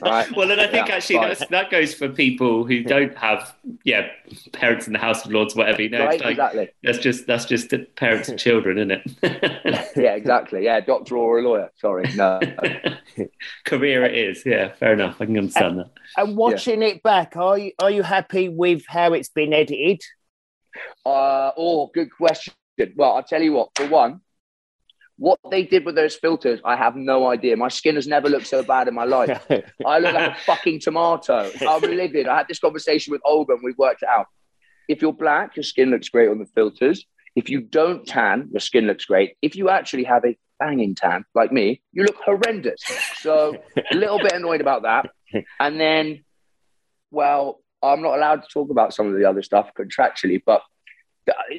[0.00, 0.30] Right?
[0.34, 4.08] Well, and I think yeah, actually that goes for people who don't have, yeah,
[4.52, 5.82] parents in the House of Lords, whatever.
[5.82, 6.68] You know, right, like, exactly.
[6.82, 8.90] That's just that's just the parents and children, isn't
[9.22, 9.92] it?
[9.96, 10.64] yeah, exactly.
[10.64, 11.70] Yeah, doctor or a lawyer.
[11.76, 12.40] Sorry, no.
[13.66, 14.44] Career it is.
[14.46, 15.16] Yeah, fair enough.
[15.20, 15.90] I can understand that.
[16.16, 16.88] And watching yeah.
[16.88, 20.00] it back, are you are you happy with how it's been edited?
[21.04, 22.54] Uh, oh, good question.
[22.96, 23.70] Well, I'll tell you what.
[23.74, 24.20] For one,
[25.18, 27.56] what they did with those filters, I have no idea.
[27.56, 29.44] My skin has never looked so bad in my life.
[29.86, 31.50] I look like a fucking tomato.
[31.60, 32.28] I'm livid.
[32.28, 34.26] I had this conversation with Olga and we worked it out.
[34.88, 37.04] If you're black, your skin looks great on the filters.
[37.34, 39.36] If you don't tan, your skin looks great.
[39.42, 42.80] If you actually have a banging tan, like me, you look horrendous.
[43.16, 45.10] So a little bit annoyed about that.
[45.60, 46.24] And then,
[47.10, 50.62] well, I'm not allowed to talk about some of the other stuff contractually, but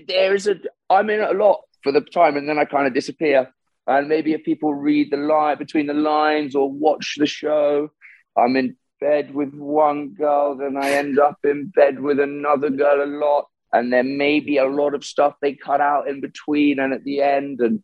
[0.07, 0.55] there is a
[0.89, 3.51] I'm in a lot for the time, and then I kind of disappear.
[3.87, 7.89] And maybe if people read the line between the lines or watch the show,
[8.37, 13.03] I'm in bed with one girl, then I end up in bed with another girl
[13.03, 16.79] a lot, and there may be a lot of stuff they cut out in between
[16.79, 17.81] and at the end, and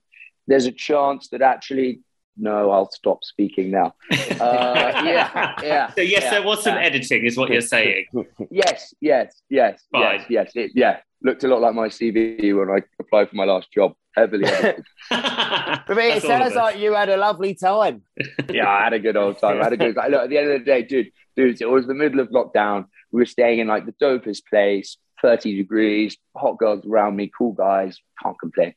[0.48, 2.02] there's a chance that actually
[2.38, 3.96] no, I'll stop speaking now.
[4.12, 4.16] Uh,
[5.06, 5.94] yeah, yeah.
[5.94, 8.06] So yes, yeah, there was some editing, is what you're saying.
[8.52, 10.02] yes, yes, yes, Fine.
[10.02, 10.52] yes, yes.
[10.56, 13.94] It, yeah, looked a lot like my CV when I applied for my last job.
[14.16, 14.86] Heavily edited.
[15.10, 18.04] but it sounds like you had a lovely time.
[18.50, 19.60] yeah, I had a good old time.
[19.60, 19.96] I had a good.
[19.96, 22.86] Look, at the end of the day, dude, dude, it was the middle of lockdown.
[23.12, 27.54] We were staying in like the dopest place, 30 degrees, hot girls around me, cool
[27.54, 27.98] guys.
[28.22, 28.74] Can't complain.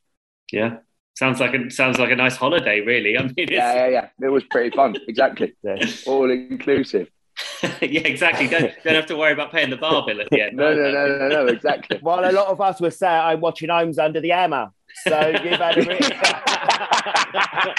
[0.53, 0.79] Yeah,
[1.19, 3.19] Sounds like a sounds like a nice holiday, really.
[3.19, 4.09] I mean, yeah, yeah, yeah.
[4.23, 4.95] It was pretty fun.
[5.09, 5.53] exactly.
[6.07, 7.09] All inclusive.
[7.83, 8.47] yeah, exactly.
[8.47, 10.57] Don't don't have to worry about paying the bar bill at the end.
[10.57, 11.99] no, no, no, no, no, exactly.
[12.03, 14.69] While a lot of us were sat, I'm watching Homes Under the Hammer.
[15.09, 17.75] So you've had a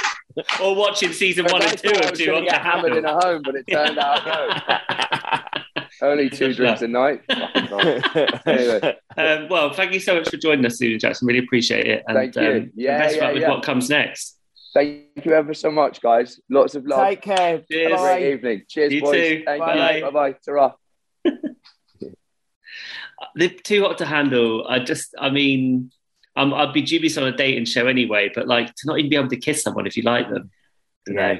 [0.61, 3.55] or watching season one and two of two on get hammered in a home, but
[3.55, 4.49] it turned out no.
[6.01, 7.21] Only two drinks a night.
[8.45, 8.97] anyway.
[9.17, 11.27] Um, well, thank you so much for joining us, Susan Jackson.
[11.27, 12.03] Really appreciate it.
[12.07, 12.41] And, thank you.
[12.41, 13.49] Um, yeah, best yeah, luck with yeah.
[13.49, 14.37] what comes next.
[14.73, 16.39] Thank you ever so much, guys.
[16.49, 17.07] Lots of love.
[17.07, 17.61] Take care.
[17.69, 17.91] Cheers.
[17.93, 18.19] Bye.
[18.19, 18.63] Great evening.
[18.67, 19.15] Cheers, you boys.
[19.15, 19.43] Too.
[19.45, 19.95] Thank bye.
[19.95, 20.03] you.
[20.03, 20.35] Bye bye.
[20.45, 20.73] Ta-ra.
[23.35, 24.65] They're too hot to handle.
[24.67, 25.91] I just, I mean,
[26.35, 29.15] um, I'd be dubious on a dating show anyway, but like to not even be
[29.15, 30.51] able to kiss someone if you like them.
[31.07, 31.33] You yeah.
[31.33, 31.39] know?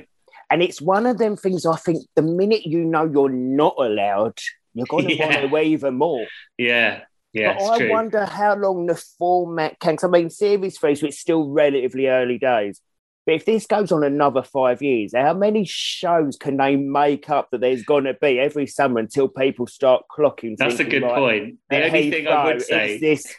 [0.51, 4.39] And it's one of them things I think the minute you know you're not allowed,
[4.73, 5.45] you're going to yeah.
[5.45, 6.25] want to even more.
[6.57, 7.01] Yeah.
[7.31, 7.91] Yeah, but I true.
[7.91, 9.97] wonder how long the format can.
[10.01, 12.81] I mean, series three, so it's still relatively early days.
[13.29, 17.49] But if this goes on another five years, how many shows can they make up
[17.51, 20.57] that there's going to be every summer until people start clocking?
[20.57, 21.57] That's thinking, a good point.
[21.69, 23.35] The only thing I would say is this.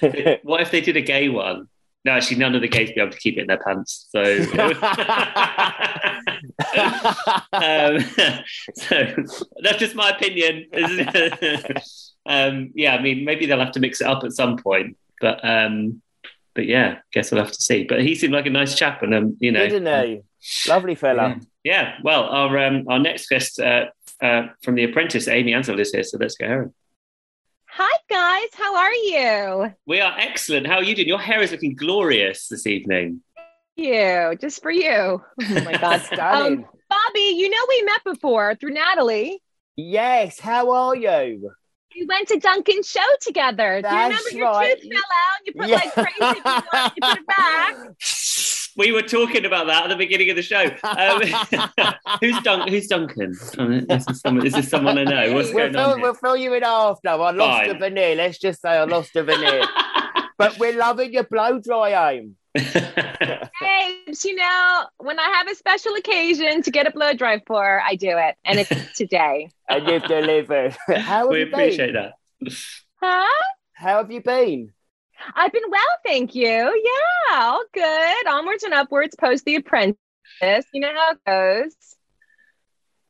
[0.44, 1.68] what if they did a gay one?
[2.04, 4.06] No, actually, none of the gays be able to keep it in their pants.
[4.10, 4.22] So,
[7.52, 8.00] um,
[8.74, 9.14] so
[9.62, 10.66] that's just my opinion.
[12.26, 15.44] um, yeah, I mean, maybe they'll have to mix it up at some point, but
[15.44, 16.00] um,
[16.54, 17.84] but yeah, guess we'll have to see.
[17.84, 20.22] But he seemed like a nice chap, and um, you know, didn't he?
[20.68, 21.28] Lovely fella.
[21.28, 21.36] Yeah.
[21.64, 21.94] yeah.
[22.04, 23.86] Well, our um, our next guest uh,
[24.22, 26.72] uh, from The Apprentice, Amy Anzel, is here, so let's go her.
[27.80, 29.72] Hi guys, how are you?
[29.86, 30.66] We are excellent.
[30.66, 31.06] How are you doing?
[31.06, 33.20] Your hair is looking glorious this evening.
[33.36, 34.90] Thank you, just for you.
[34.90, 36.58] Oh my God, stunning.
[36.58, 39.40] Um, Bobby, you know we met before through Natalie.
[39.76, 41.52] Yes, how are you?
[41.94, 43.80] We went to Duncan's show together.
[43.80, 44.68] That's Do you remember right.
[44.68, 45.46] your tooth fell out?
[45.46, 45.76] You put yeah.
[45.76, 46.52] like crazy, you,
[46.96, 47.76] you put it back.
[48.78, 50.64] we were talking about that at the beginning of the show.
[50.84, 51.20] Um,
[52.20, 53.32] who's, Dun- who's Duncan?
[53.32, 55.34] is, this someone, is this someone I know?
[55.34, 56.00] What's we'll going fill, on?
[56.00, 57.08] We'll fill you in after.
[57.08, 57.68] I lost Fine.
[57.68, 58.14] the veneer.
[58.14, 59.64] Let's just say I lost the veneer.
[60.38, 62.36] but we're loving your blow dry aim.
[62.54, 67.80] hey, you know, when I have a special occasion to get a blow dry for,
[67.80, 69.50] I do it, and it's today.
[69.68, 70.76] and you've delivered.
[70.86, 72.14] How have we you appreciate that.
[73.02, 73.44] Huh?
[73.72, 74.72] How have you been?
[75.34, 76.44] I've been well, thank you.
[76.46, 78.26] Yeah, all good.
[78.26, 79.96] Onwards and upwards post The Apprentice.
[80.40, 81.74] You know how it goes.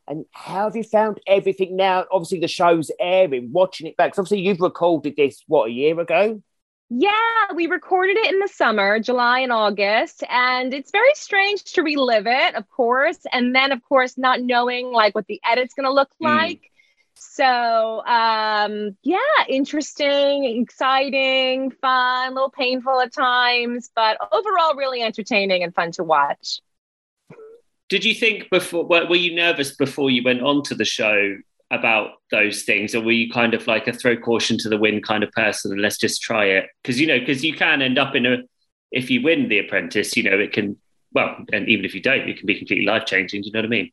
[0.06, 2.06] And how have you found everything now?
[2.10, 4.14] Obviously, the show's airing, watching it back.
[4.14, 6.42] So obviously, you've recorded this, what, a year ago?
[6.90, 7.12] Yeah,
[7.54, 12.26] we recorded it in the summer, July and August, and it's very strange to relive
[12.26, 15.92] it, of course, and then of course not knowing like what the edit's going to
[15.92, 16.24] look mm.
[17.20, 25.62] So, um, yeah, interesting, exciting, fun, a little painful at times, but overall, really entertaining
[25.62, 26.60] and fun to watch.
[27.88, 31.36] Did you think before, were you nervous before you went on to the show
[31.70, 35.04] about those things, or were you kind of like a throw caution to the wind
[35.04, 36.66] kind of person and let's just try it?
[36.82, 38.38] Because, you know, because you can end up in a,
[38.90, 40.76] if you win The Apprentice, you know, it can,
[41.12, 43.42] well, and even if you don't, it can be completely life changing.
[43.42, 43.90] Do you know what I mean?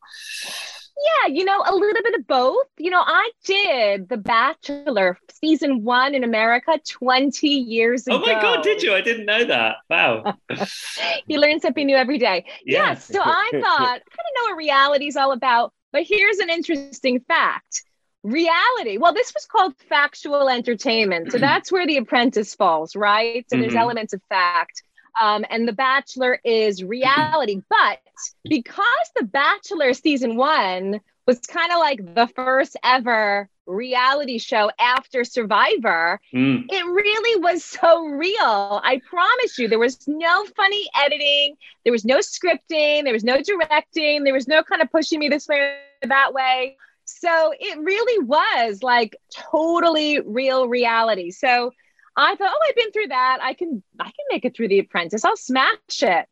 [0.97, 2.67] Yeah, you know, a little bit of both.
[2.77, 8.17] You know, I did The Bachelor season one in America 20 years ago.
[8.17, 8.93] Oh my God, did you?
[8.93, 9.77] I didn't know that.
[9.89, 10.37] Wow.
[11.27, 12.45] you learn something new every day.
[12.65, 12.91] Yeah.
[12.91, 16.49] yeah so I thought, I don't know what reality is all about, but here's an
[16.49, 17.83] interesting fact
[18.25, 18.97] reality.
[18.97, 21.31] Well, this was called factual entertainment.
[21.31, 23.45] So that's where The Apprentice falls, right?
[23.49, 23.77] So there's mm-hmm.
[23.77, 24.83] elements of fact.
[25.19, 27.61] Um, and The Bachelor is reality.
[27.69, 27.99] But
[28.43, 35.23] because The Bachelor season one was kind of like the first ever reality show after
[35.23, 36.65] Survivor, mm.
[36.69, 38.81] it really was so real.
[38.83, 43.41] I promise you, there was no funny editing, there was no scripting, there was no
[43.41, 46.77] directing, there was no kind of pushing me this way or that way.
[47.05, 51.31] So it really was like totally real reality.
[51.31, 51.71] So
[52.17, 53.39] I thought, oh, I've been through that.
[53.41, 55.25] I can I can make it through The Apprentice.
[55.25, 56.27] I'll smash it.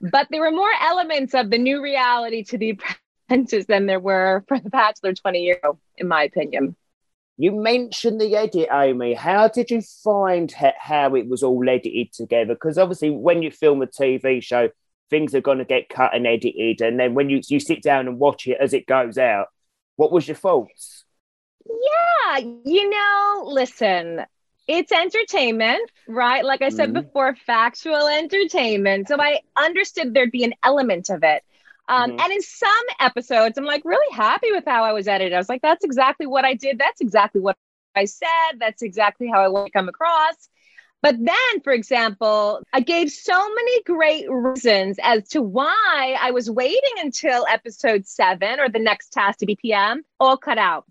[0.00, 2.78] But there were more elements of the new reality to The
[3.28, 6.76] Apprentice than there were for The Bachelor 20 years ago, in my opinion.
[7.38, 9.12] You mentioned the edit, Amy.
[9.12, 12.54] How did you find how it was all edited together?
[12.54, 14.70] Because obviously, when you film a TV show,
[15.10, 18.08] things are going to get cut and edited, and then when you you sit down
[18.08, 19.48] and watch it as it goes out,
[19.96, 21.04] what was your thoughts?
[21.66, 24.24] Yeah, you know, listen,
[24.66, 26.44] it's entertainment, right?
[26.44, 27.02] Like I said mm-hmm.
[27.02, 29.08] before, factual entertainment.
[29.08, 31.42] So I understood there'd be an element of it.
[31.88, 32.20] Um, mm-hmm.
[32.20, 35.34] And in some episodes, I'm like really happy with how I was edited.
[35.34, 36.78] I was like, that's exactly what I did.
[36.78, 37.56] That's exactly what
[37.94, 38.58] I said.
[38.58, 40.34] That's exactly how I want to come across.
[41.02, 46.50] But then, for example, I gave so many great reasons as to why I was
[46.50, 50.86] waiting until episode seven or the next task to be PM, all cut out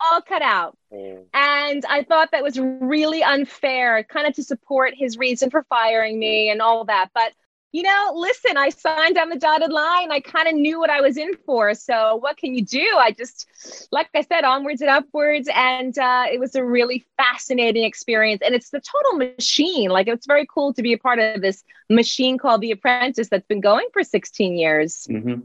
[0.00, 0.76] all cut out.
[0.92, 1.24] Mm.
[1.34, 6.18] And I thought that was really unfair, kind of to support his reason for firing
[6.18, 7.10] me and all that.
[7.14, 7.32] But,
[7.72, 10.10] you know, listen, I signed on the dotted line.
[10.10, 11.74] I kind of knew what I was in for.
[11.74, 12.84] So, what can you do?
[12.98, 13.46] I just,
[13.92, 15.48] like I said, onwards and upwards.
[15.54, 18.42] And uh, it was a really fascinating experience.
[18.44, 19.90] And it's the total machine.
[19.90, 23.46] Like, it's very cool to be a part of this machine called The Apprentice that's
[23.46, 25.06] been going for 16 years.
[25.08, 25.42] Mm-hmm.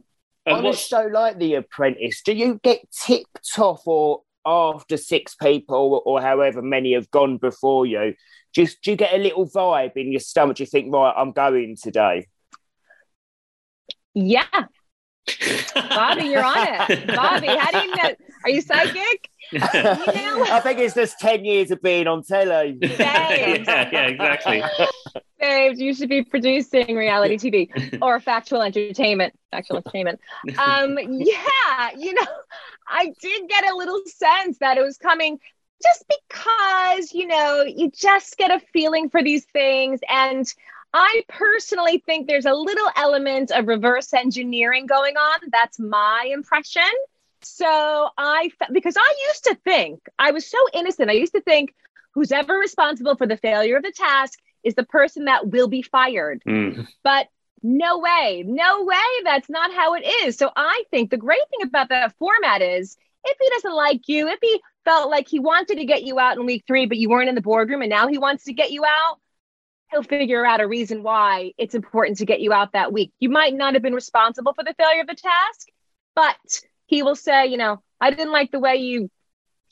[0.47, 6.01] On a show like The Apprentice, do you get tipped off or after six people
[6.05, 8.13] or however many have gone before you,
[8.53, 10.57] just do you get a little vibe in your stomach?
[10.57, 12.27] Do you think, right, I'm going today?
[14.13, 14.45] Yeah.
[15.73, 17.07] Bobby, you're on it.
[17.07, 18.15] Bobby, how do you know?
[18.43, 19.29] Are you psychic?
[19.51, 20.45] you know?
[20.49, 22.77] I think it's just 10 years of being on telly.
[22.81, 24.63] yeah, yeah, exactly.
[25.39, 29.33] Babes, you should be producing reality TV or factual entertainment.
[29.51, 30.19] Factual entertainment.
[30.57, 32.27] Um, yeah, you know,
[32.87, 35.39] I did get a little sense that it was coming
[35.83, 39.99] just because, you know, you just get a feeling for these things.
[40.09, 40.51] And
[40.93, 45.39] I personally think there's a little element of reverse engineering going on.
[45.51, 46.83] That's my impression.
[47.41, 51.09] So I, because I used to think, I was so innocent.
[51.09, 51.75] I used to think
[52.13, 55.81] who's ever responsible for the failure of the task is the person that will be
[55.81, 56.43] fired.
[56.45, 56.87] Mm.
[57.03, 57.27] But
[57.63, 58.97] no way, no way.
[59.23, 60.37] That's not how it is.
[60.37, 64.27] So I think the great thing about that format is if he doesn't like you,
[64.27, 67.09] if he felt like he wanted to get you out in week three, but you
[67.09, 69.19] weren't in the boardroom and now he wants to get you out,
[69.91, 73.11] he'll figure out a reason why it's important to get you out that week.
[73.19, 75.67] You might not have been responsible for the failure of the task,
[76.15, 76.35] but
[76.85, 79.09] he will say, you know, I didn't like the way you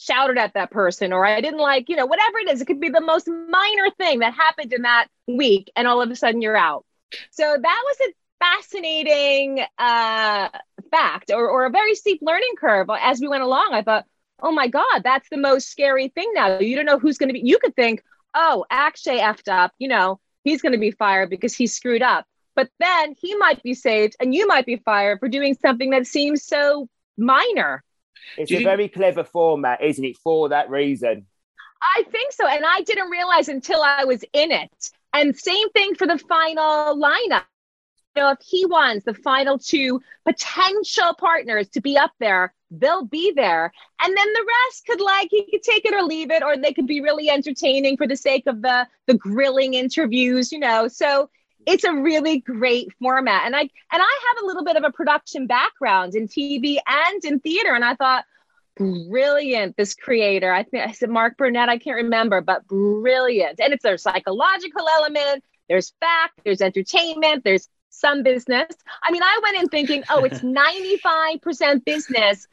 [0.04, 2.62] shouted at that person or I didn't like, you know, whatever it is.
[2.62, 6.12] It could be the most minor thing that happened in that week and all of
[6.12, 6.86] a sudden you're out.
[7.32, 8.14] So that was a
[8.44, 10.50] fascinating uh,
[10.92, 13.70] fact or, or a very steep learning curve as we went along.
[13.72, 14.06] I thought,
[14.42, 16.60] oh my God, that's the most scary thing now.
[16.60, 19.88] You don't know who's going to be, you could think, oh, Akshay effed up, you
[19.88, 22.26] know, he's going to be fired because he screwed up.
[22.56, 26.06] But then he might be saved and you might be fired for doing something that
[26.06, 27.84] seems so minor.
[28.38, 31.26] It's a very clever format, isn't it, for that reason?
[31.82, 32.48] I think so.
[32.48, 34.92] And I didn't realize until I was in it.
[35.14, 37.44] And same thing for the final lineup.
[38.16, 43.06] You know, if he wants the final two potential partners to be up there, they'll
[43.06, 43.72] be there.
[44.02, 46.74] And then the rest could like he could take it or leave it, or they
[46.74, 50.88] could be really entertaining for the sake of the the grilling interviews, you know.
[50.88, 51.30] So
[51.66, 54.92] it's a really great format and i and i have a little bit of a
[54.92, 58.26] production background in tv and in theater and i thought
[58.76, 59.78] brilliant.
[59.78, 63.60] This creator, I think I said Mark Burnett, I can't remember, but brilliant.
[63.60, 65.44] And it's a psychological element.
[65.70, 68.68] There's fact, there's entertainment, there's some business.
[69.02, 72.48] I mean, I went in thinking, oh, it's 95% business,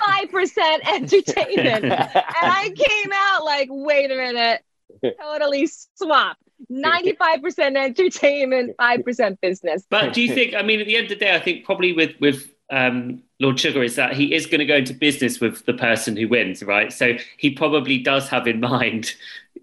[0.00, 1.84] 5% entertainment.
[1.84, 4.62] and I came out like, wait a minute,
[5.20, 6.38] totally swap.
[6.70, 9.84] 95% entertainment, 5% business.
[9.88, 11.92] But do you think, I mean, at the end of the day, I think probably
[11.92, 15.64] with, with um, Lord Sugar is that he is going to go into business with
[15.66, 16.92] the person who wins, right?
[16.92, 19.14] So he probably does have in mind,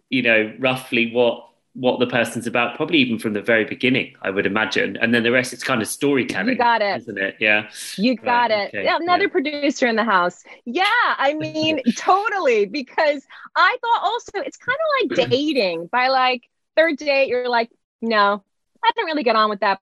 [0.09, 4.29] you know, roughly what what the person's about, probably even from the very beginning, I
[4.29, 4.95] would imagine.
[4.97, 6.49] And then the rest, it's kind of storytelling.
[6.49, 7.01] You got it.
[7.01, 7.37] Isn't it?
[7.39, 7.67] Yeah.
[7.97, 8.67] You got right, it.
[8.69, 8.83] Okay.
[8.83, 9.29] Yeah, another yeah.
[9.29, 10.43] producer in the house.
[10.65, 12.65] Yeah, I mean, totally.
[12.65, 13.25] Because
[13.55, 15.87] I thought also it's kind of like dating.
[15.87, 17.69] By like third date, you're like,
[18.01, 18.43] no,
[18.84, 19.80] I didn't really get on with that.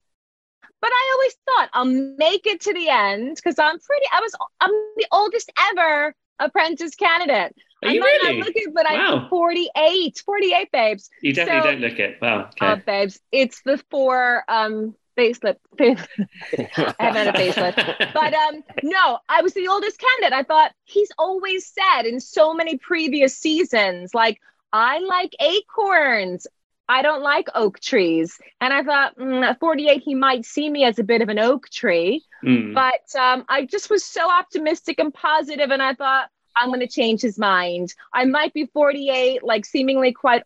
[0.82, 4.36] But I always thought I'll make it to the end because I'm pretty, I was,
[4.60, 7.56] I'm the oldest ever apprentice candidate.
[7.84, 8.39] Are you really?
[8.39, 9.24] Not looking, but wow.
[9.24, 11.10] I'm 48, 48, babes.
[11.22, 12.22] You definitely so, don't look it.
[12.22, 12.50] Wow.
[12.50, 12.66] Okay.
[12.66, 15.58] Uh, babes, it's the four um facelift.
[15.80, 20.34] I haven't had a facelift, but um, no, I was the oldest candidate.
[20.34, 24.39] I thought he's always said in so many previous seasons, like
[24.72, 26.48] I like acorns.
[26.90, 28.38] I don't like oak trees.
[28.60, 31.40] And I thought, mm, at 48, he might see me as a bit of an
[31.40, 32.24] oak tree.
[32.44, 32.74] Mm.
[32.74, 36.88] But um, I just was so optimistic and positive, and I thought, I'm going to
[36.88, 37.94] change his mind.
[38.14, 40.44] I might be 48, like seemingly quite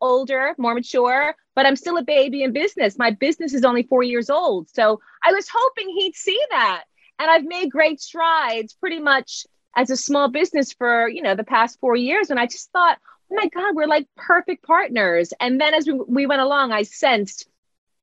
[0.00, 2.98] older, more mature, but I'm still a baby in business.
[2.98, 4.68] My business is only four years old.
[4.70, 6.84] So I was hoping he'd see that.
[7.18, 11.44] And I've made great strides pretty much as a small business for, you know, the
[11.44, 12.30] past four years.
[12.30, 12.98] And I just thought,
[13.30, 15.32] oh my God, we're like perfect partners.
[15.40, 17.48] And then as we, we went along, I sensed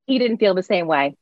[0.06, 1.16] he didn't feel the same way.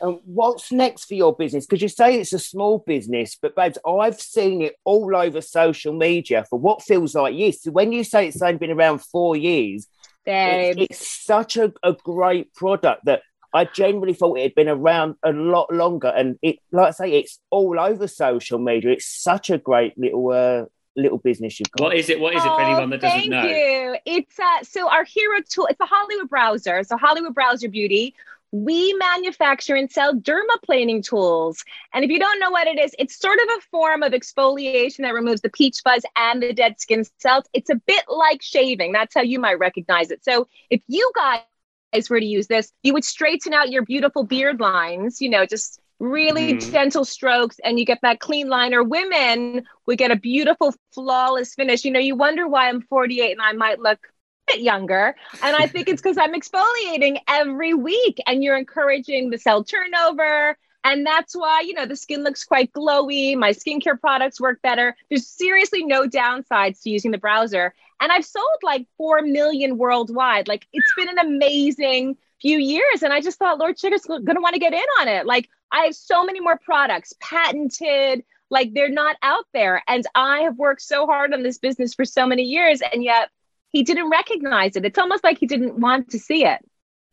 [0.00, 1.66] Um, what's next for your business?
[1.66, 5.92] Because you say it's a small business, but babes, I've seen it all over social
[5.92, 7.62] media for what feels like years.
[7.62, 9.86] So when you say it's only been around four years,
[10.26, 13.22] it's, it's, such a, a great product that
[13.54, 16.08] I genuinely thought it had been around a lot longer.
[16.08, 18.92] And it, like I say, it's all over social media.
[18.92, 20.64] It's such a great little uh,
[20.96, 21.84] little business you've got.
[21.84, 22.20] What is it?
[22.20, 23.42] What is it for anyone that doesn't thank know?
[23.42, 23.96] Thank you.
[24.04, 25.66] It's uh, so our hero tool.
[25.66, 26.84] It's a Hollywood Browzer.
[26.84, 28.14] So Hollywood Browzer Beauty
[28.52, 31.64] we manufacture and sell dermaplaning tools.
[31.94, 34.98] And if you don't know what it is, it's sort of a form of exfoliation
[34.98, 37.44] that removes the peach fuzz and the dead skin cells.
[37.54, 38.92] It's a bit like shaving.
[38.92, 40.22] That's how you might recognize it.
[40.22, 44.60] So if you guys were to use this, you would straighten out your beautiful beard
[44.60, 46.72] lines, you know, just really mm-hmm.
[46.72, 51.54] gentle strokes and you get that clean line or women would get a beautiful flawless
[51.54, 54.08] finish you know you wonder why i'm 48 and i might look
[54.48, 55.14] a bit younger.
[55.42, 60.56] And I think it's because I'm exfoliating every week and you're encouraging the cell turnover.
[60.84, 63.36] And that's why, you know, the skin looks quite glowy.
[63.36, 64.96] My skincare products work better.
[65.08, 67.72] There's seriously no downsides to using the Browzer.
[68.00, 70.48] And I've sold like 4 million worldwide.
[70.48, 73.02] Like it's been an amazing few years.
[73.02, 75.24] And I just thought Lord Sugar's going to want to get in on it.
[75.24, 78.24] Like I have so many more products patented.
[78.50, 79.82] Like they're not out there.
[79.88, 82.82] And I have worked so hard on this business for so many years.
[82.92, 83.30] And yet
[83.70, 84.84] he didn't recognize it.
[84.84, 86.60] It's almost like he didn't want to see it.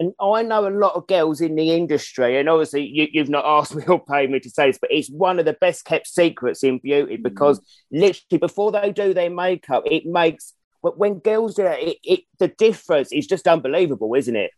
[0.01, 3.43] And I know a lot of girls in the industry, and obviously you, have not
[3.45, 6.07] asked me or paid me to say this, but it's one of the best kept
[6.07, 7.23] secrets in beauty mm.
[7.23, 7.99] because mm-hmm.
[7.99, 10.53] literally before they do their makeup, it makes.
[10.81, 14.51] But when girls do it, it, it, the difference is just unbelievable, isn't it?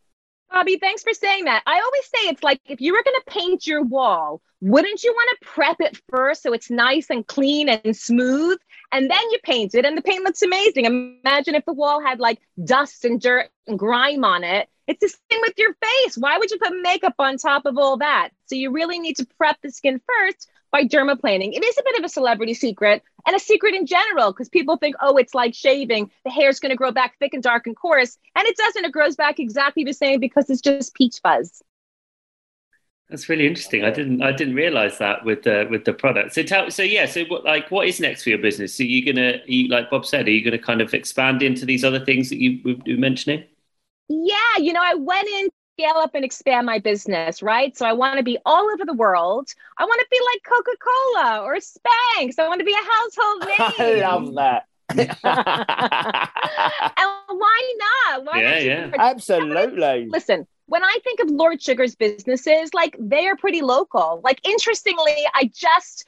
[0.52, 1.64] Bobby, thanks for saying that.
[1.66, 5.12] I always say it's like if you were going to paint your wall, wouldn't you
[5.14, 8.60] want to prep it first so it's nice and clean and smooth?
[8.92, 10.86] And then you paint it, and the paint looks amazing.
[10.86, 14.68] Imagine if the wall had like dust and dirt and grime on it.
[14.88, 16.18] It's the same with your face.
[16.18, 18.30] Why would you put makeup on top of all that?
[18.48, 21.54] So you really need to prep the skin first by dermaplaning.
[21.54, 24.78] It is a bit of a celebrity secret and a secret in general because people
[24.78, 26.10] think, oh, it's like shaving.
[26.24, 28.18] The hair's going to grow back thick and dark and coarse.
[28.36, 28.86] And it doesn't.
[28.86, 31.62] It grows back exactly the same because it's just peach fuzz.
[33.10, 33.84] That's really interesting.
[33.84, 36.34] I didn't I didn't realize that with the with the product.
[36.34, 37.06] So tell so yeah.
[37.06, 38.74] So what like what is next for your business?
[38.74, 41.84] So you're gonna you, like Bob said, are you gonna kind of expand into these
[41.84, 43.44] other things that you were mentioning?
[44.08, 47.78] Yeah, you know, I went in scale up and expand my business, right?
[47.78, 49.50] So I want to be all over the world.
[49.78, 52.40] I want to be like Coca Cola or Spanx.
[52.40, 53.42] I want to be a household
[53.98, 54.04] name.
[54.04, 54.68] I love that.
[54.94, 55.10] and
[57.40, 58.26] why not?
[58.26, 58.92] Why yeah, yeah.
[58.98, 60.08] Absolutely.
[60.10, 64.22] Listen, when I think of Lord Sugar's businesses, like they are pretty local.
[64.24, 66.06] Like, interestingly, I just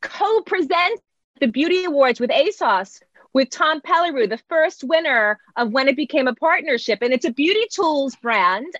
[0.00, 1.00] co present
[1.40, 3.00] the Beauty Awards with ASOS
[3.34, 7.00] with Tom Pellereau, the first winner of when it became a partnership.
[7.02, 8.72] And it's a beauty tools brand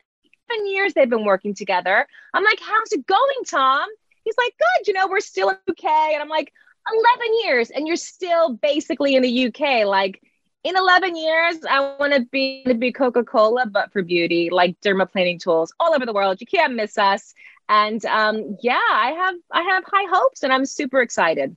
[0.54, 2.06] seven years they've been working together.
[2.32, 3.88] I'm like, how's it going, Tom?
[4.24, 4.88] He's like, good.
[4.88, 6.10] You know, we're still okay.
[6.12, 6.52] And I'm like,
[6.92, 9.86] 11 years and you're still basically in the UK.
[9.86, 10.20] Like
[10.64, 15.40] in 11 years, I want to be to be Coca-Cola, but for beauty, like dermaplaning
[15.40, 16.40] tools all over the world.
[16.40, 17.32] You can't miss us.
[17.68, 21.56] And um, yeah, I have I have high hopes and I'm super excited.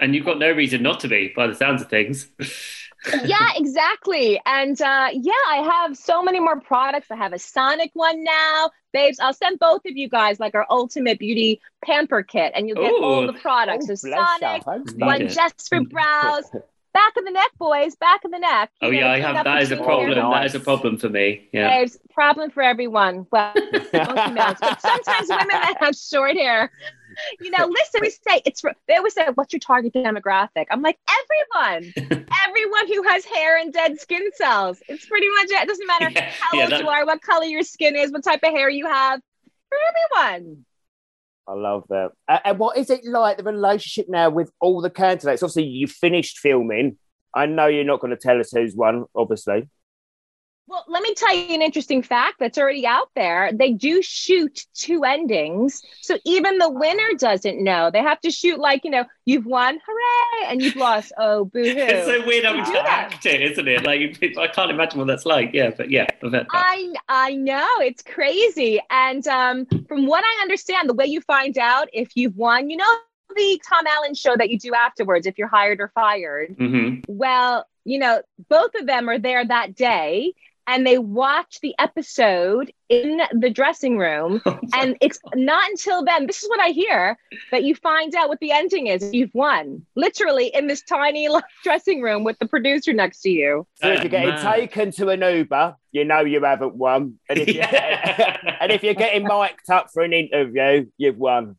[0.00, 2.28] And you've got no reason not to be by the sounds of things.
[3.24, 4.40] yeah, exactly.
[4.46, 7.10] And uh, yeah, I have so many more products.
[7.10, 8.70] I have a Sonic one now.
[8.92, 12.76] Babes, I'll send both of you guys like our ultimate beauty pamper kit and you'll
[12.82, 13.02] get Ooh.
[13.02, 13.86] all the products.
[13.90, 15.26] Oh, so Sonic, one Yeah.
[15.28, 16.44] just for brows,
[16.92, 18.70] back of the neck, boys, back of the neck.
[18.82, 19.44] Oh You know, yeah, I have.
[19.44, 20.10] That is a problem.
[20.10, 21.48] your- Oh, That is a problem for me.
[21.52, 21.68] Yeah.
[21.80, 23.26] Babes, problem for everyone.
[23.30, 26.70] Well, mostly males, but sometimes women that have short hair.
[27.40, 28.62] You know, listen, we say it's.
[28.88, 31.92] They always say, "What's your target demographic?" I'm like, everyone,
[32.48, 34.82] everyone who has hair and dead skin cells.
[34.88, 35.62] It's pretty much it.
[35.62, 38.10] It doesn't matter Yeah, how yeah, old that- you are, what color your skin is,
[38.12, 39.20] what type of hair you have.
[39.68, 39.78] For
[40.22, 40.64] everyone.
[41.48, 42.10] I love that.
[42.28, 45.42] Uh, and what is it like the relationship now with all the candidates?
[45.42, 46.98] Obviously, you finished filming.
[47.34, 49.68] I know you're not going to tell us who's won, obviously.
[50.68, 53.50] Well, let me tell you an interesting fact that's already out there.
[53.52, 55.82] They do shoot two endings.
[56.00, 57.90] So even the winner doesn't know.
[57.90, 61.62] They have to shoot like, you know, you've won, hooray, and you've lost, oh, boo
[61.62, 61.74] hoo.
[61.76, 63.84] It's so weird having to act it, isn't it?
[63.84, 65.50] Like I can't imagine what that's like.
[65.52, 66.46] Yeah, but yeah, I've heard that.
[66.50, 71.58] I I know it's crazy, and um, from what I understand, the way you find
[71.58, 72.84] out if you've won, you know,
[73.34, 76.54] the Tom Allen show that you do afterwards, if you're hired or fired.
[76.56, 80.34] hmm Well, you know, both of them are there that day,
[80.66, 86.26] and they watch the episode in the dressing room, oh, and it's not until then.
[86.26, 87.16] This is what I hear
[87.50, 89.12] that you find out what the ending is.
[89.12, 93.66] You've won, literally in this tiny little dressing room with the producer next to you.
[93.74, 94.54] So if Oh, you're getting man.
[94.58, 97.18] taken to an Uber, you know you haven't won.
[97.28, 98.56] And if, you, Yeah.
[98.60, 101.56] and if you're getting mic'd up for an interview, you've won.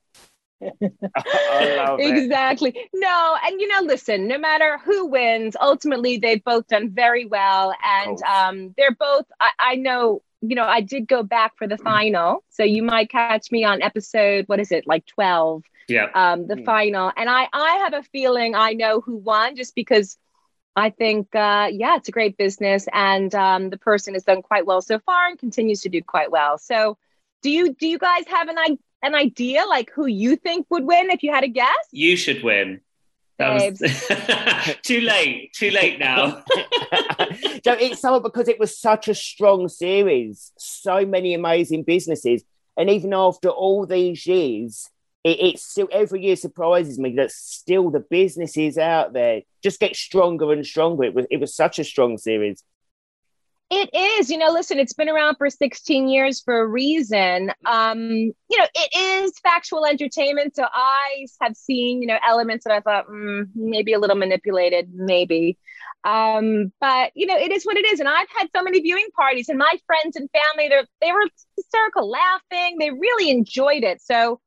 [1.49, 2.25] Love it.
[2.25, 2.89] exactly.
[2.93, 7.73] No, and you know, listen, no matter who wins, ultimately they've both done very well.
[7.83, 8.21] And Course.
[8.21, 12.43] um, they're both, I, I know, you know, I did go back for the final.
[12.49, 15.57] So you might catch me on episode, what is it, like 12,
[15.87, 16.07] yeah.
[16.13, 16.63] um, the Hmm.
[16.63, 17.11] final.
[17.15, 20.17] And I, I have a feeling I know who won just because
[20.75, 22.87] I think, uh, yeah, it's a great business.
[22.91, 26.31] And um, the person has done quite well so far and continues to do quite
[26.31, 26.57] well.
[26.57, 26.97] So
[27.41, 30.85] do you, do you guys have an, i- an idea like who you think would
[30.85, 31.85] win if you had a guess?
[31.91, 32.81] You should win.
[33.37, 35.53] That was too late.
[35.53, 36.43] Too late now.
[37.63, 42.43] so it's so because it was such a strong series, so many amazing businesses,
[42.77, 44.89] and even after all these years,
[45.23, 49.95] it, it's still every year surprises me that still the businesses out there just get
[49.95, 51.03] stronger and stronger.
[51.03, 52.63] It was it was such a strong series.
[53.69, 57.51] It is, you know, listen, it's been around for 16 years for a reason.
[57.65, 60.55] Um, you know, it is factual entertainment.
[60.55, 64.91] So I have seen, you know, elements that I thought mm, maybe a little manipulated,
[64.93, 65.57] maybe.
[66.03, 67.99] Um, but you know, it is what it is.
[67.99, 71.25] And I've had so many viewing parties and my friends and family, they they were
[71.55, 72.77] hysterical laughing.
[72.77, 74.01] They really enjoyed it.
[74.01, 74.39] So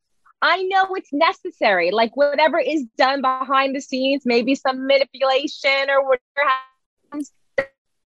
[0.42, 1.90] I know it's necessary.
[1.90, 6.50] Like whatever is done behind the scenes, maybe some manipulation or whatever
[7.10, 7.32] happens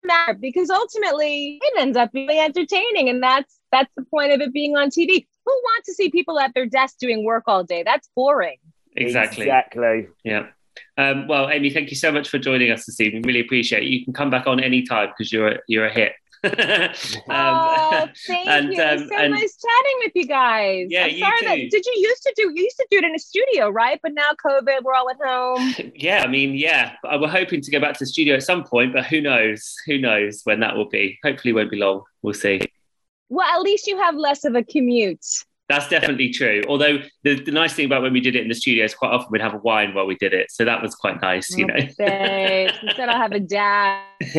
[0.03, 4.53] matter because ultimately it ends up being entertaining and that's that's the point of it
[4.53, 5.25] being on TV.
[5.45, 7.83] Who wants to see people at their desk doing work all day?
[7.83, 8.57] That's boring.
[8.95, 9.45] exactly.
[9.45, 10.07] Exactly.
[10.23, 10.47] Yeah.
[10.97, 13.23] Um, well, Amy, thank you so much for joining us this evening.
[13.23, 13.89] Really appreciate it.
[13.89, 16.13] You can come back on any time because you're a, you're a hit.
[17.29, 18.81] Um, oh, thank and, you.
[18.81, 20.87] Um, so and- nice chatting with you guys.
[20.89, 21.45] Yeah, I'm you sorry too.
[21.45, 23.99] that did you used to do you used to do it in a studio, right?
[24.01, 25.91] But now COVID, we're all at home.
[25.95, 28.63] yeah, I mean, yeah, I- we're hoping to go back to the studio at some
[28.63, 29.75] point, but who knows?
[29.85, 31.19] Who knows when that will be?
[31.23, 32.03] Hopefully, it won't be long.
[32.21, 32.61] We'll see.
[33.29, 35.25] Well, at least you have less of a commute.
[35.69, 36.61] That's definitely true.
[36.69, 39.11] Although the, the nice thing about when we did it in the studio is quite
[39.11, 41.65] often we'd have a wine while we did it, so that was quite nice, you
[41.67, 41.75] know.
[41.97, 44.05] Babes, Instead, I'll have a dash.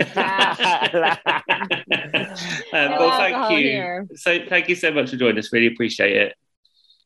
[2.73, 3.59] um, No well, thank you.
[3.59, 4.07] here.
[4.15, 5.53] So, thank you so much for joining us.
[5.53, 6.35] Really appreciate it.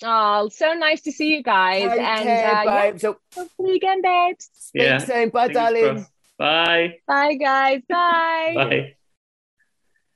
[0.04, 1.82] Oh, so nice to see you guys.
[1.90, 2.96] Take and care, uh, yeah.
[2.96, 4.50] So, hopefully again, babes.
[4.54, 4.98] speak Yeah.
[4.98, 5.28] soon.
[5.30, 5.82] Bye, Fingers darling.
[5.94, 6.10] crossed.
[6.38, 6.94] Bye.
[7.06, 7.82] Bye, guys.
[7.88, 8.52] Bye.
[8.56, 8.94] Bye.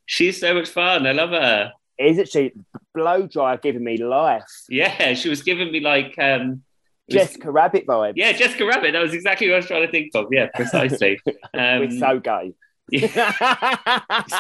[0.07, 1.07] She's so much fun.
[1.07, 1.73] I love her.
[1.99, 2.53] Isn't she?
[2.97, 4.43] Blow dry giving me life.
[4.71, 6.63] Yeah, she was giving me like um
[7.07, 8.15] it was- Jessica Rabbit vibes.
[8.17, 8.93] Yeah, Jessica Rabbit.
[8.93, 10.27] That was exactly what I was trying to think of.
[10.33, 11.21] Yeah, precisely.
[11.55, 12.55] Um, We're so gay.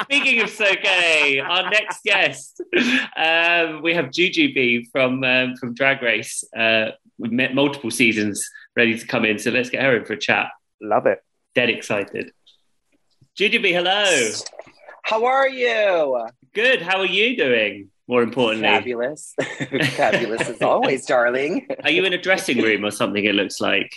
[0.04, 2.62] Speaking of so gay, our next guest,
[3.16, 6.44] um, we have Jujubee from um, from Drag Race.
[6.56, 9.38] Uh, we've met multiple seasons, ready to come in.
[9.38, 10.48] So let's get her in for a chat.
[10.80, 11.18] Love it.
[11.54, 12.32] Dead excited.
[13.38, 14.30] Jujubee, hello.
[15.02, 16.26] How are you?
[16.54, 16.82] Good.
[16.82, 17.90] How are you doing?
[18.08, 19.34] More importantly, Fabulous.
[19.96, 21.66] Fabulous as always, darling.
[21.84, 23.24] are you in a dressing room or something?
[23.24, 23.92] It looks like.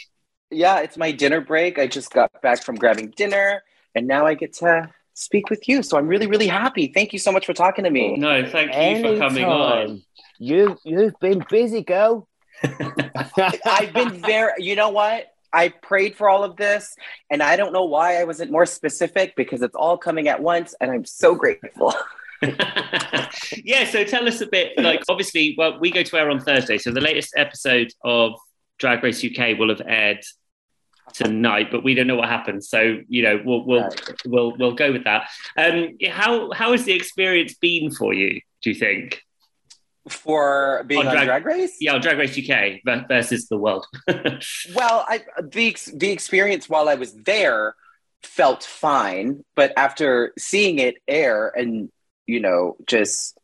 [0.49, 1.78] yeah, it's my dinner break.
[1.78, 5.84] I just got back from grabbing dinner, and now I get to speak with you.
[5.84, 6.88] So I'm really, really happy.
[6.88, 8.16] Thank you so much for talking to me.
[8.18, 9.78] No, thank you for coming on.
[9.78, 10.03] Anytime.
[10.39, 12.28] You you've been busy, girl.
[12.64, 15.28] I've been very, you know what?
[15.51, 16.95] I prayed for all of this,
[17.30, 20.74] and I don't know why I wasn't more specific because it's all coming at once,
[20.80, 21.93] and I'm so grateful.
[23.63, 24.77] yeah, so tell us a bit.
[24.77, 28.33] Like, obviously, well, we go to air on Thursday, so the latest episode of
[28.77, 30.23] Drag Race UK will have aired
[31.13, 32.69] tonight, but we don't know what happens.
[32.69, 34.11] So you know, we'll we'll Right.
[34.25, 35.29] we'll, we'll go with that.
[35.57, 38.41] Um, how how has the experience been for you?
[38.61, 39.21] Do you think?
[40.07, 41.75] For being On on Drag- Drag Race?
[41.79, 43.85] Yeah, on Drag Race UK versus the world.
[44.73, 47.75] Well, I the the experience while I was there
[48.23, 51.89] felt fine, but after seeing it air and
[52.30, 53.38] you know just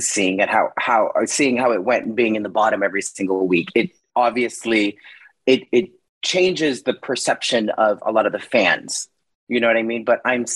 [0.00, 3.46] seeing it how how seeing how it went and being in the bottom every single
[3.46, 4.98] week, it obviously
[5.46, 5.90] it it
[6.22, 9.08] changes the perception of a lot of the fans.
[9.48, 10.04] You know what I mean?
[10.04, 10.46] But I'm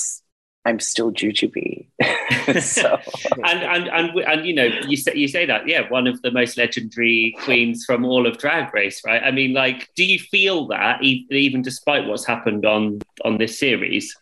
[0.65, 1.89] I'm still Jujubee,
[2.63, 2.99] so
[3.45, 6.31] and and and and you know you say you say that yeah one of the
[6.31, 10.67] most legendary queens from all of drag race right i mean like do you feel
[10.69, 14.17] that even despite what's happened on on this series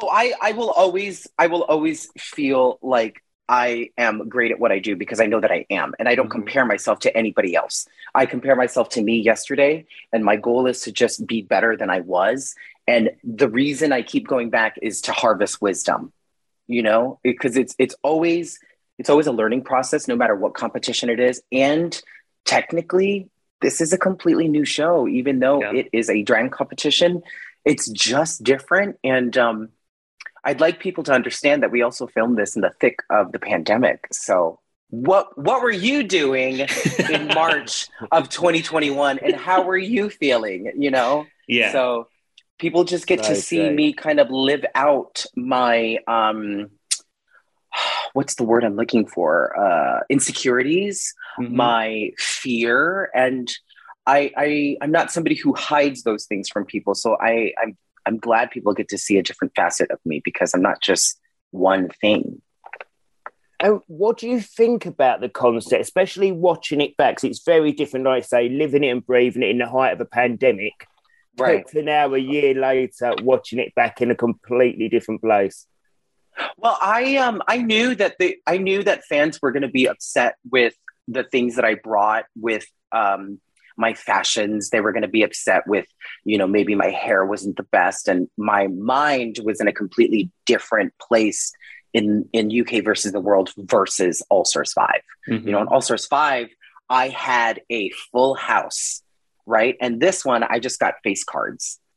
[0.00, 4.70] Oh, I, I will always I will always feel like I am great at what
[4.72, 6.32] I do because I know that I am and I don't Mhm.
[6.32, 7.86] compare myself to anybody else.
[8.14, 11.90] I compare myself to me yesterday and my goal is to just be better than
[11.90, 12.54] I was
[12.86, 16.12] and the reason I keep going back is to harvest wisdom.
[16.66, 18.58] You know, because it's it's always
[18.98, 22.00] it's always a learning process no matter what competition it is and
[22.44, 23.28] technically
[23.62, 25.72] this is a completely new show even though Yeah.
[25.72, 27.22] it is a drag competition
[27.64, 29.68] it's just different and um
[30.44, 33.38] I'd like people to understand that we also filmed this in the thick of the
[33.38, 34.06] pandemic.
[34.12, 34.60] So,
[34.90, 36.66] what what were you doing
[37.10, 40.72] in March of 2021, and how were you feeling?
[40.78, 42.08] You know, yeah so
[42.58, 43.74] people just get to see Okay.
[43.74, 46.70] me kind of live out my um,
[48.14, 49.58] what's the word I'm looking for?
[49.58, 51.50] Uh, insecurities, Mhm.
[51.52, 53.52] my fear, and
[54.06, 56.94] I, I I'm not somebody who hides those things from people.
[56.94, 57.76] So I I'm
[58.08, 61.20] I'm glad people get to see a different facet of me because I'm not just
[61.50, 62.40] one thing.
[63.60, 67.16] And what do you think about the concept, especially watching it back?
[67.16, 69.92] 'Cause it's very different, like I say, living it and breathing it in the height
[69.92, 70.86] of a pandemic.
[71.36, 71.66] Right.
[71.68, 75.66] To now, a year later, watching it back in a completely different place.
[76.56, 79.86] Well, I um I knew that the I knew that fans were going to be
[79.86, 80.74] upset with
[81.08, 83.40] the things that I brought with um
[83.78, 84.70] my fashions.
[84.70, 85.86] They were going to be upset with
[86.24, 90.30] you know maybe my hair wasn't the best and my mind was in a completely
[90.44, 91.52] different place
[91.94, 95.00] in in UK versus the world versus All Stars 5.
[95.28, 95.44] Mhm.
[95.44, 96.48] You know, in All Stars 5,
[96.90, 99.02] I had a full house,
[99.46, 99.76] right?
[99.80, 101.80] And this one, I just got face cards.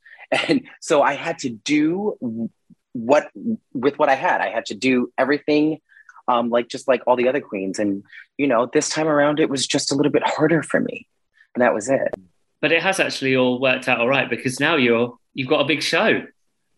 [0.48, 2.50] And so I had to do
[2.94, 3.30] what
[3.74, 4.40] with what I had.
[4.40, 5.82] I had to do everything
[6.28, 7.80] um, like just like all the other queens.
[7.80, 8.04] And,
[8.38, 11.08] you know, this time around, it was just a little bit harder for me.
[11.56, 12.14] And that was it.
[12.62, 15.66] but it has actually all worked out all right because now you're you've got a
[15.66, 16.24] big show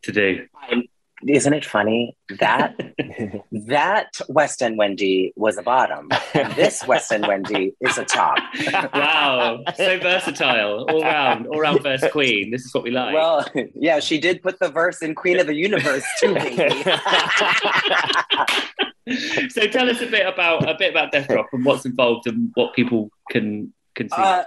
[0.03, 0.45] to do.
[0.69, 0.83] And
[1.27, 2.75] isn't it funny that
[3.51, 8.37] that West End Wendy was a bottom, and this West End Wendy is a top.
[8.93, 9.63] wow.
[9.75, 12.51] So versatile all round all round first queen.
[12.51, 13.13] This is what we like.
[13.13, 16.35] Well, yeah, she did put the verse in Queen of the Universe too,
[19.49, 22.51] so tell us a bit about a bit about death drop and what's involved and
[22.55, 24.15] what people can can see.
[24.17, 24.43] Uh,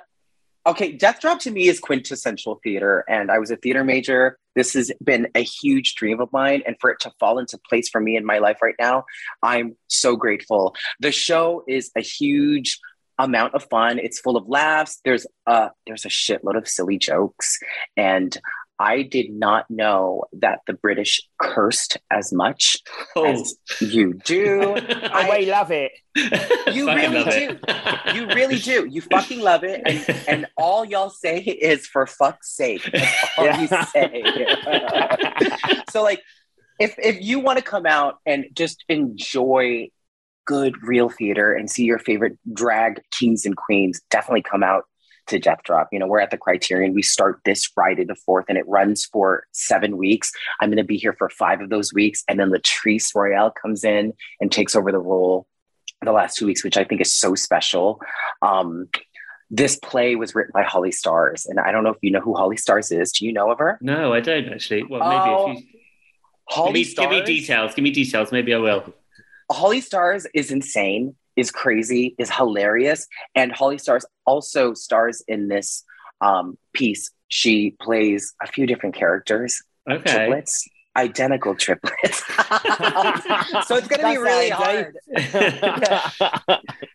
[0.66, 4.38] okay, Death Drop to me is quintessential theater, and I was a theater major.
[4.54, 7.88] This has been a huge dream of mine, and for it to fall into place
[7.88, 9.04] for me in my life right now,
[9.42, 10.74] I'm so grateful.
[11.00, 12.80] The show is a huge
[13.18, 13.98] amount of fun.
[13.98, 15.00] It's full of laughs.
[15.04, 17.58] There's a there's a shitload of silly jokes,
[17.96, 18.36] and
[18.78, 22.76] I did not know that the British cursed as much
[23.14, 23.24] oh.
[23.24, 24.76] as you do.
[25.18, 25.92] Oh, we love it.
[26.72, 27.58] You really do.
[27.68, 28.14] it.
[28.14, 28.86] You really do.
[28.86, 29.82] You fucking love it.
[29.86, 32.88] And, and all y'all say is for fuck's sake.
[32.92, 34.22] That's all you say.
[35.90, 36.22] so like
[36.78, 39.88] if if you want to come out and just enjoy
[40.46, 44.84] good real theater and see your favorite drag kings and queens, definitely come out
[45.26, 45.88] to Death Drop.
[45.92, 46.94] You know, we're at the Criterion.
[46.94, 50.30] We start this Friday the 4th and it runs for seven weeks.
[50.60, 52.24] I'm going to be here for five of those weeks.
[52.28, 55.46] And then Latrice Royale comes in and takes over the role
[56.02, 58.00] the last two weeks, which I think is so special.
[58.42, 58.88] Um,
[59.50, 61.46] this play was written by Holly Stars.
[61.46, 63.12] And I don't know if you know who Holly Stars is.
[63.12, 63.78] Do you know of her?
[63.80, 67.08] no i don't actually well Oh, maybe if you give Holly me, Stars.
[67.08, 68.92] give me details give me details maybe i will
[69.50, 75.84] Holly Stars is insane, is crazy, is hilarious, and Holly Stars also stars in this
[76.20, 80.02] um, piece she plays a few different characters, Okay.
[80.10, 82.24] triplets, identical triplets.
[83.66, 84.96] so it's going to be really hard.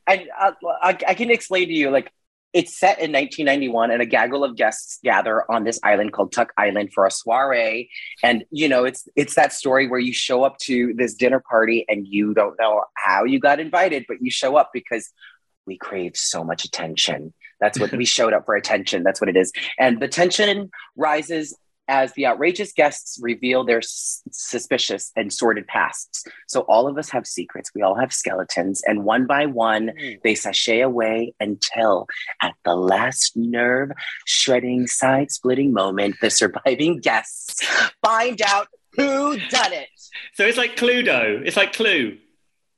[0.08, 2.12] and uh, I, I can explain to you like
[2.54, 6.52] it's set in 1991 and a gaggle of guests gather on this island called tuck
[6.58, 7.90] island for a soiree.
[8.24, 11.86] And you know it's it's that story where you show up to this dinner party
[11.88, 15.12] and you don't know how you got invited but you show up because
[15.66, 17.34] we crave so much attention.
[17.60, 19.04] That's what we showed up for attention.
[19.04, 19.52] That's what it is.
[19.80, 21.56] And the tension rises
[21.88, 26.24] as the outrageous guests reveal their s- suspicious and sordid pasts.
[26.48, 27.72] So all of us have secrets.
[27.76, 30.14] We all have skeletons, and one by one, hmm.
[30.24, 32.08] they sashay away until,
[32.42, 33.92] at the last nerve
[34.26, 37.66] shredding, side splitting moment, the surviving guests
[38.04, 39.90] find out who done it.
[40.34, 41.42] So it's like Cluedo.
[41.46, 42.18] It's like Clue.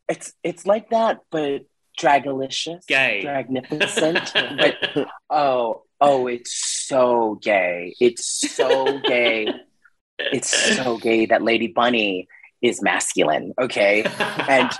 [0.10, 1.62] It's it's like that, but
[2.00, 3.22] dragalicious, Gay.
[3.22, 4.32] dragnificent.
[4.34, 6.54] but oh, oh, it's
[6.94, 7.96] so gay.
[8.00, 9.48] It's so gay.
[10.20, 12.28] It's so gay that Lady Bunny
[12.64, 13.54] is masculine.
[13.60, 14.72] Okay, and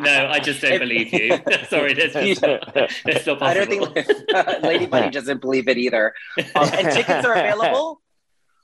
[0.00, 1.38] no, I just don't believe you.
[1.68, 2.14] Sorry, that's,
[3.04, 3.42] that's not possible.
[3.42, 6.14] I don't think Lady Bunny doesn't believe it either.
[6.38, 8.00] Um, and tickets are available.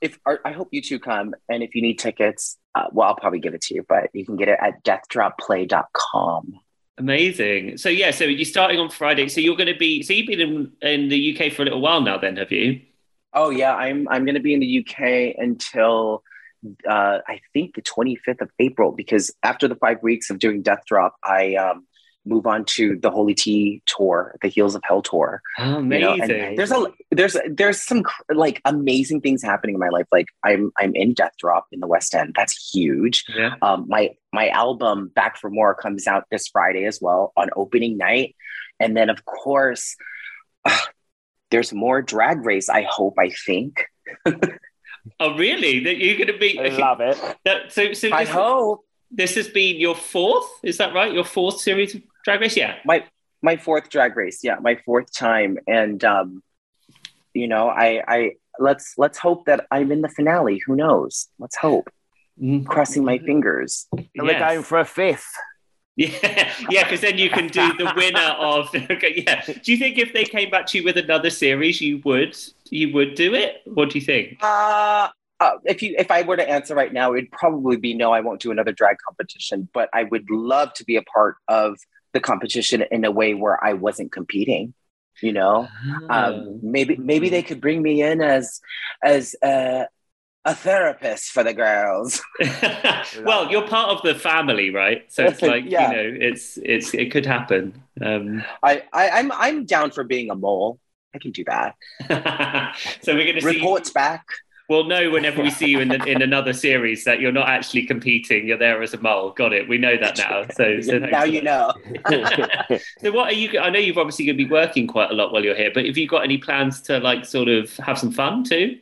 [0.01, 3.15] If or, I hope you two come, and if you need tickets, uh, well, I'll
[3.15, 6.59] probably give it to you, but you can get it at deathdropplay.com.
[6.97, 7.77] Amazing.
[7.77, 9.27] So yeah, so you're starting on Friday.
[9.27, 10.03] So you're going to be.
[10.03, 12.81] So you've been in, in the UK for a little while now, then, have you?
[13.33, 16.23] Oh yeah, I'm I'm going to be in the UK until
[16.87, 20.83] uh, I think the 25th of April because after the five weeks of doing Death
[20.85, 21.87] Drop, I um,
[22.25, 25.41] move on to the Holy Tea tour, the Heels of Hell tour.
[25.59, 26.39] Oh, you know, amazing.
[26.39, 30.07] and there's a there's there's some cr- like amazing things happening in my life.
[30.11, 32.33] Like I'm I'm in Death Drop in the West End.
[32.35, 33.25] That's huge.
[33.35, 33.55] yeah.
[33.61, 37.97] Um, my my album Back for More comes out this Friday as well on opening
[37.97, 38.35] night,
[38.79, 39.95] and then of course.
[41.51, 43.85] there's more drag race, I hope, I think.
[45.19, 45.83] Oh, really?
[45.83, 46.59] That you're going to be?
[46.59, 47.17] I love it.
[47.45, 50.47] That, so, so I hope this has been your fourth.
[50.63, 51.11] Is that right?
[51.13, 52.55] Your fourth series of Drag Race?
[52.57, 52.75] Yeah.
[52.85, 53.03] my
[53.43, 56.43] my fourth drag race yeah my fourth time and um
[57.33, 61.57] you know i i let's let's hope that i'm in the finale who knows let's
[61.57, 61.89] hope
[62.67, 64.39] crossing my fingers And We're Yes.
[64.47, 65.25] going for a fifth.
[65.97, 68.69] Yeah, yeah, because then you can do the winner of.
[68.95, 69.43] Okay, yeah.
[69.45, 72.37] Do you think if they came back to you with another series, you would
[72.69, 73.61] you would do it?
[73.65, 74.37] What do you think?
[74.41, 75.09] uh
[75.41, 78.11] uh, if you if I were to answer right now, it'd probably be no.
[78.13, 81.79] I won't do another drag competition, but I would love to be a part of
[82.13, 84.73] the competition in a way where I wasn't competing.
[85.21, 85.67] You know,
[86.09, 88.61] um, maybe maybe they could bring me in as
[89.03, 89.85] as uh,
[90.45, 92.21] a therapist for the girls.
[93.23, 95.11] well, you're part of the family, right?
[95.11, 95.89] So it's like Yeah.
[95.91, 97.81] you know, it's it's it could happen.
[97.99, 100.79] Um, I, I I'm I'm down for being a mole.
[101.15, 101.75] I can do that.
[103.01, 103.47] so we're going to see.
[103.57, 104.23] Reports back.
[104.71, 107.85] We'll know whenever we see you in the, in another series that you're not actually
[107.85, 108.47] competing.
[108.47, 109.31] You're there as a mole.
[109.31, 109.67] Got it.
[109.67, 110.45] We know that now.
[110.53, 111.73] So, so now you know.
[113.01, 113.59] So what are you?
[113.59, 115.85] I know you've obviously going to be working quite a lot while you're here, but
[115.85, 118.77] have you got any plans to like sort of have some fun too?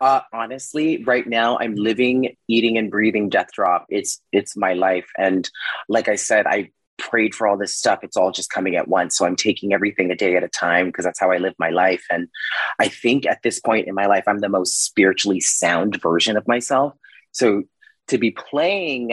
[0.00, 3.86] Uh, honestly, right now I'm living, eating, and breathing Death Drop.
[3.88, 5.50] It's it's my life, and
[5.88, 8.00] like I said, I prayed for all this stuff.
[8.02, 9.16] It's all just coming at once.
[9.16, 11.70] So I'm taking everything a day at a time because that's how I live my
[11.70, 12.04] life.
[12.10, 12.28] And
[12.78, 16.46] I think at this point in my life, I'm the most spiritually sound version of
[16.48, 16.94] myself.
[17.32, 17.64] So
[18.08, 19.12] to be playing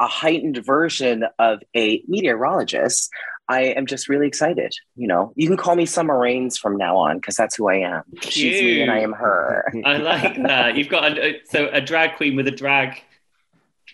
[0.00, 3.10] a heightened version of a meteorologist,
[3.48, 4.72] I am just really excited.
[4.96, 7.76] You know, you can call me Summer Rains from now on because that's who I
[7.76, 8.02] am.
[8.22, 9.70] She's me and I am her.
[9.84, 10.76] I like that.
[10.76, 13.02] You've got a, so a drag queen with a drag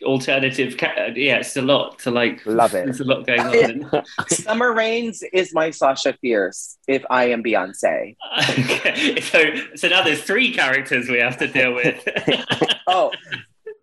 [0.03, 0.77] alternative.
[0.77, 2.45] Ca- uh, yeah, it's a lot to like.
[2.47, 2.85] Love it.
[2.87, 4.05] There's a lot going on.
[4.29, 8.17] Summer Rains is my Sasha Fierce if I am Beyonce.
[8.51, 9.21] okay.
[9.21, 9.41] So
[9.77, 12.07] so now there's three characters we have to deal with.
[12.87, 13.13] Oh,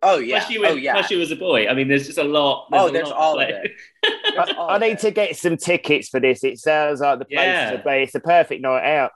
[0.01, 0.39] oh yeah.
[0.39, 0.93] Plus you, was, oh yeah.
[0.93, 1.67] plus you was a boy.
[1.67, 2.67] I mean, there's just a lot.
[2.71, 3.71] Oh, a there's lot to all of it.
[4.03, 6.43] There's I need to get some tickets for this.
[6.43, 7.71] It sounds like the place Yeah.
[7.71, 8.03] to be.
[8.03, 9.11] It's a perfect night out.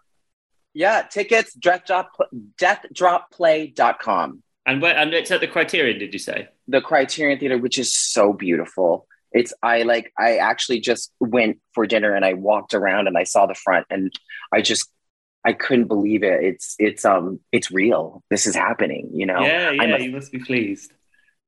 [0.73, 2.11] Yeah, tickets, death drop,
[2.57, 4.43] deathdropplay.com.
[4.65, 5.99] And where, and it's at the Criterion.
[5.99, 6.47] Did you say?
[6.67, 9.07] The Criterion Theater, which is so beautiful.
[9.31, 13.23] It's I like I actually just went for dinner and I walked around and I
[13.23, 14.11] saw the front and
[14.53, 14.89] I just
[15.45, 16.43] I couldn't believe it.
[16.43, 18.23] It's it's um it's real.
[18.29, 19.41] This is happening, you know.
[19.41, 19.95] yeah, yeah.
[19.95, 20.93] A- you must be pleased.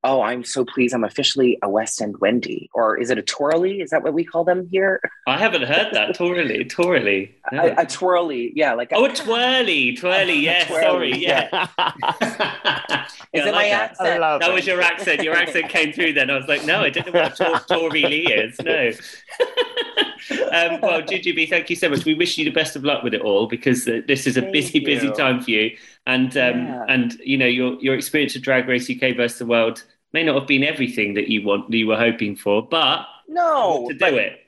[0.06, 0.94] Oh, I'm so pleased.
[0.94, 2.70] I'm officially a West End Wendy.
[2.74, 3.80] Or is it a twirly?
[3.80, 5.00] Is that what we call them here?
[5.28, 6.14] I haven't heard that.
[6.16, 7.36] Twirly, twirly.
[7.52, 7.62] No.
[7.68, 8.52] A, a twirly.
[8.56, 10.40] Yeah, like a, Oh, a twirly, twirly.
[10.40, 10.84] Yeah, Twirly,
[11.14, 11.18] sorry.
[11.18, 11.68] Yeah.
[13.34, 13.92] Is Yeah, I it my that.
[13.92, 14.24] accent?
[14.24, 14.54] I That it.
[14.54, 15.24] was your accent.
[15.24, 16.30] Your accent came through then.
[16.30, 18.60] I was like, no, I didn't know what a tor- Tory Lee is.
[18.62, 18.92] No.
[20.52, 22.06] um, well, Jujubee, thank you so much.
[22.06, 24.42] We wish you the best of luck with it all because uh, this is a
[24.42, 25.76] Thank busy, busy time for you.
[26.06, 26.86] And um, Yeah.
[26.90, 29.84] and you know your your experience of Drag Race UK versus the world
[30.14, 33.94] may not have been everything that you want you were hoping for, but No, to
[33.94, 34.40] do but, it.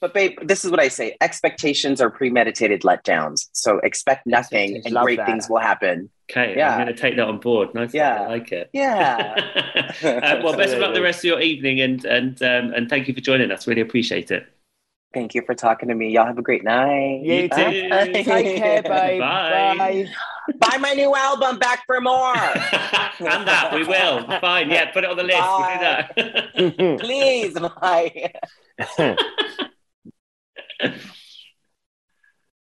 [0.00, 3.48] but babe, this is what I say: expectations are premeditated letdowns.
[3.52, 5.26] So expect nothing, and Love great that.
[5.26, 6.10] things will happen.
[6.30, 6.72] Okay, Yeah.
[6.74, 7.74] I'm going to take that on board.
[7.74, 8.22] Nice, Yeah.
[8.22, 8.68] I like it.
[8.74, 9.34] Yeah.
[10.02, 13.08] uh, well, best of luck the rest of your evening, and and um, and thank
[13.08, 13.66] you for joining us.
[13.66, 14.46] Really appreciate it.
[15.14, 16.10] Thank you for talking to me.
[16.10, 17.22] Y'all have a great night.
[17.24, 17.88] You too.
[18.22, 18.26] Take
[18.58, 19.20] care, babe.
[19.20, 19.74] Bye.
[19.78, 20.12] Bye.
[20.58, 21.58] Buy my new album.
[21.58, 22.36] Back for more.
[22.36, 24.26] and that we will.
[24.40, 25.38] Fine, yeah, put it on the list.
[25.38, 27.00] We'll do that.
[27.00, 28.32] Please, my.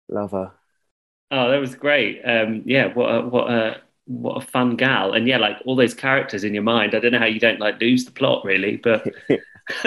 [0.10, 0.52] Love her.
[1.32, 2.22] Oh, that was great.
[2.26, 5.94] Um, yeah, what a, what a what a fun gal, and yeah, like all those
[5.94, 6.94] characters in your mind.
[6.94, 9.08] I don't know how you don't like lose the plot, really, but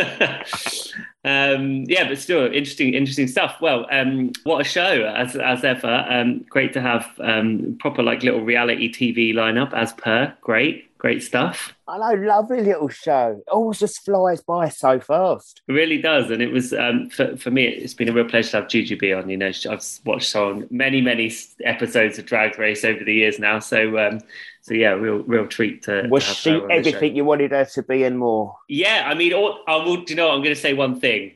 [1.24, 3.56] um, yeah, but still interesting, interesting stuff.
[3.60, 6.06] Well, um, what a show as as ever.
[6.08, 10.34] Um, great to have um, proper like little reality TV lineup as per.
[10.40, 11.74] Great, great stuff.
[11.86, 13.42] I know, lovely little show.
[13.46, 15.60] It always just flies by so fast.
[15.68, 17.66] It really does, and it was um, for for me.
[17.66, 19.28] It's been a real pleasure to have Jujubee on.
[19.28, 21.32] You know, I've watched on many many
[21.64, 23.58] episodes of Drag Race over the years now.
[23.58, 24.20] So, um,
[24.64, 26.06] so yeah, real real treat to.
[26.08, 28.56] Was to she everything you wanted her to be and more?
[28.66, 29.96] Yeah, I mean, all, I will.
[30.04, 30.28] Do you know?
[30.28, 30.36] What?
[30.36, 31.32] I'm going to say one thing.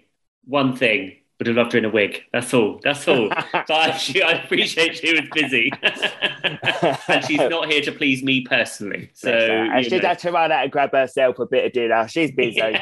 [0.47, 1.15] One thing.
[1.39, 2.25] Would have loved her in a wig.
[2.33, 2.81] That's all.
[2.83, 3.29] That's all.
[3.53, 8.41] but I, she, I appreciate she was busy, and she's not here to please me
[8.41, 9.11] personally.
[9.13, 9.99] So and know.
[10.01, 12.09] have to run out and grab herself a bit of dinner.
[12.09, 12.61] She's busy.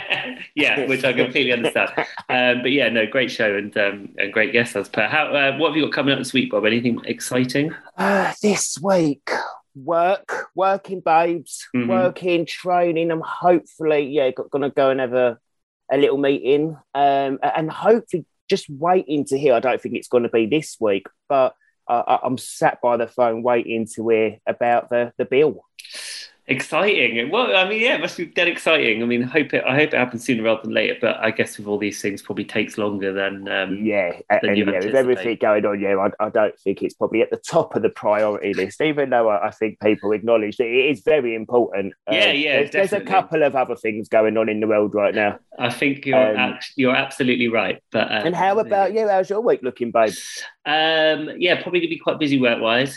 [0.55, 1.90] Yeah, yeah, which I completely understand.
[2.28, 5.07] Um, but yeah, no, great show and um, and great guest as per.
[5.07, 6.64] How uh, what have you got coming up this week, Bob?
[6.64, 7.74] Anything exciting?
[7.97, 9.30] Uh, this week,
[9.77, 11.89] work, working babes, Mhm.
[11.89, 13.11] working, training.
[13.11, 15.39] I'm hopefully, yeah, got, gonna go and have a,
[15.91, 19.55] a little meeting, um, and hopefully just waiting to hear.
[19.55, 21.55] I don't think it's going to be this week, but
[21.89, 25.64] I- I'm sat by the phone waiting to hear about the the bill.
[26.49, 27.28] Exciting.
[27.30, 29.03] Well, I mean, yeah, it must be dead exciting.
[29.03, 29.64] I mean, hope it.
[29.66, 30.97] I hope it happens sooner rather than later.
[31.01, 33.49] But I guess with all these things, probably takes longer than.
[33.49, 36.94] Um, Yeah, Than and yeah, with everything going on, yeah, I, I don't think it's
[36.94, 40.57] probably at the top of the priority list, even though I, I think people acknowledge
[40.59, 41.94] that it is very important.
[42.07, 44.94] Um, Yeah, yeah, There's, there's a couple of other things going on in the world
[44.94, 45.40] right now.
[45.59, 47.82] I think you're Um, act- you're absolutely right.
[47.90, 49.09] But uh, And how about you?
[49.09, 50.14] How's your week looking, babe?
[50.64, 52.97] Um, yeah, probably gonna be quite busy work wise.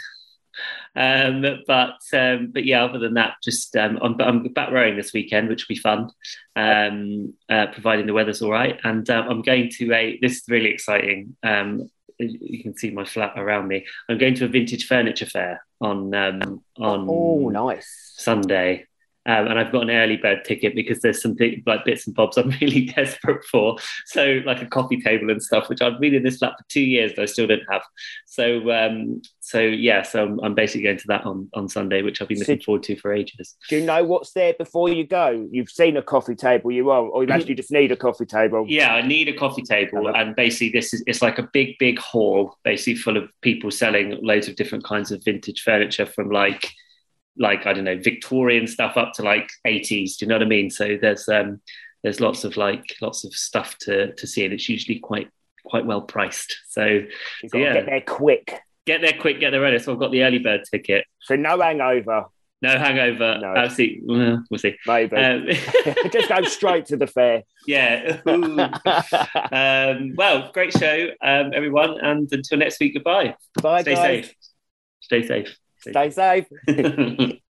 [0.95, 5.13] Um, but um, but yeah, other than that, just um, I'm, I'm back rowing this
[5.13, 6.09] weekend, which will be fun,
[6.55, 8.79] um, uh, providing the weather's all right.
[8.83, 10.19] And um, I'm going to a.
[10.21, 11.35] This is really exciting.
[11.43, 13.85] Um, you can see my flat around me.
[14.09, 18.13] I'm going to a vintage furniture fair on um, on Oh, nice.
[18.17, 18.85] Sunday.
[19.25, 22.15] Um, and I've got an early bird ticket because there's some big, like bits and
[22.15, 23.77] bobs I'm really desperate for.
[24.05, 26.81] So like a coffee table and stuff, which I've been in this flat for two
[26.81, 27.83] years, but I still don't have.
[28.25, 32.21] So um, so yeah, so I'm, I'm basically going to that on, on Sunday, which
[32.21, 33.55] I've been looking So- forward to for ages.
[33.67, 35.47] Do you know what's there before you go?
[35.51, 38.65] You've seen a coffee table, you want, or you actually just need a coffee table.
[38.67, 41.99] Yeah, I need a coffee table, and basically this is it's like a big, big
[41.99, 46.69] hall, basically full of people selling loads of different kinds of vintage furniture from like
[47.39, 50.17] like I don't know Victorian stuff up to like 80s.
[50.17, 50.69] Do you know what I mean?
[50.69, 51.61] So there's um
[52.03, 55.29] there's lots of like lots of stuff to to see, and it's usually quite
[55.65, 56.55] quite well priced.
[56.69, 57.01] So
[57.51, 57.73] got Yeah.
[57.73, 58.53] get there quick.
[58.85, 59.79] get there quick, get there early.
[59.79, 61.05] So I've got the early bird ticket.
[61.21, 62.25] So no hangover,
[62.61, 63.37] No hangover.
[63.39, 63.53] No.
[63.55, 64.75] Absolutely, well, we'll see.
[64.87, 65.15] maybe.
[65.15, 65.45] Um,
[66.11, 67.43] just go straight to the fair.
[67.67, 68.19] yeah.
[69.51, 73.35] Um, well, great show, um, everyone, and until next week, goodbye.
[73.61, 74.03] Bye, Stay guys.
[74.25, 74.33] safe.
[75.01, 75.57] Stay safe.
[75.79, 76.47] Stay safe.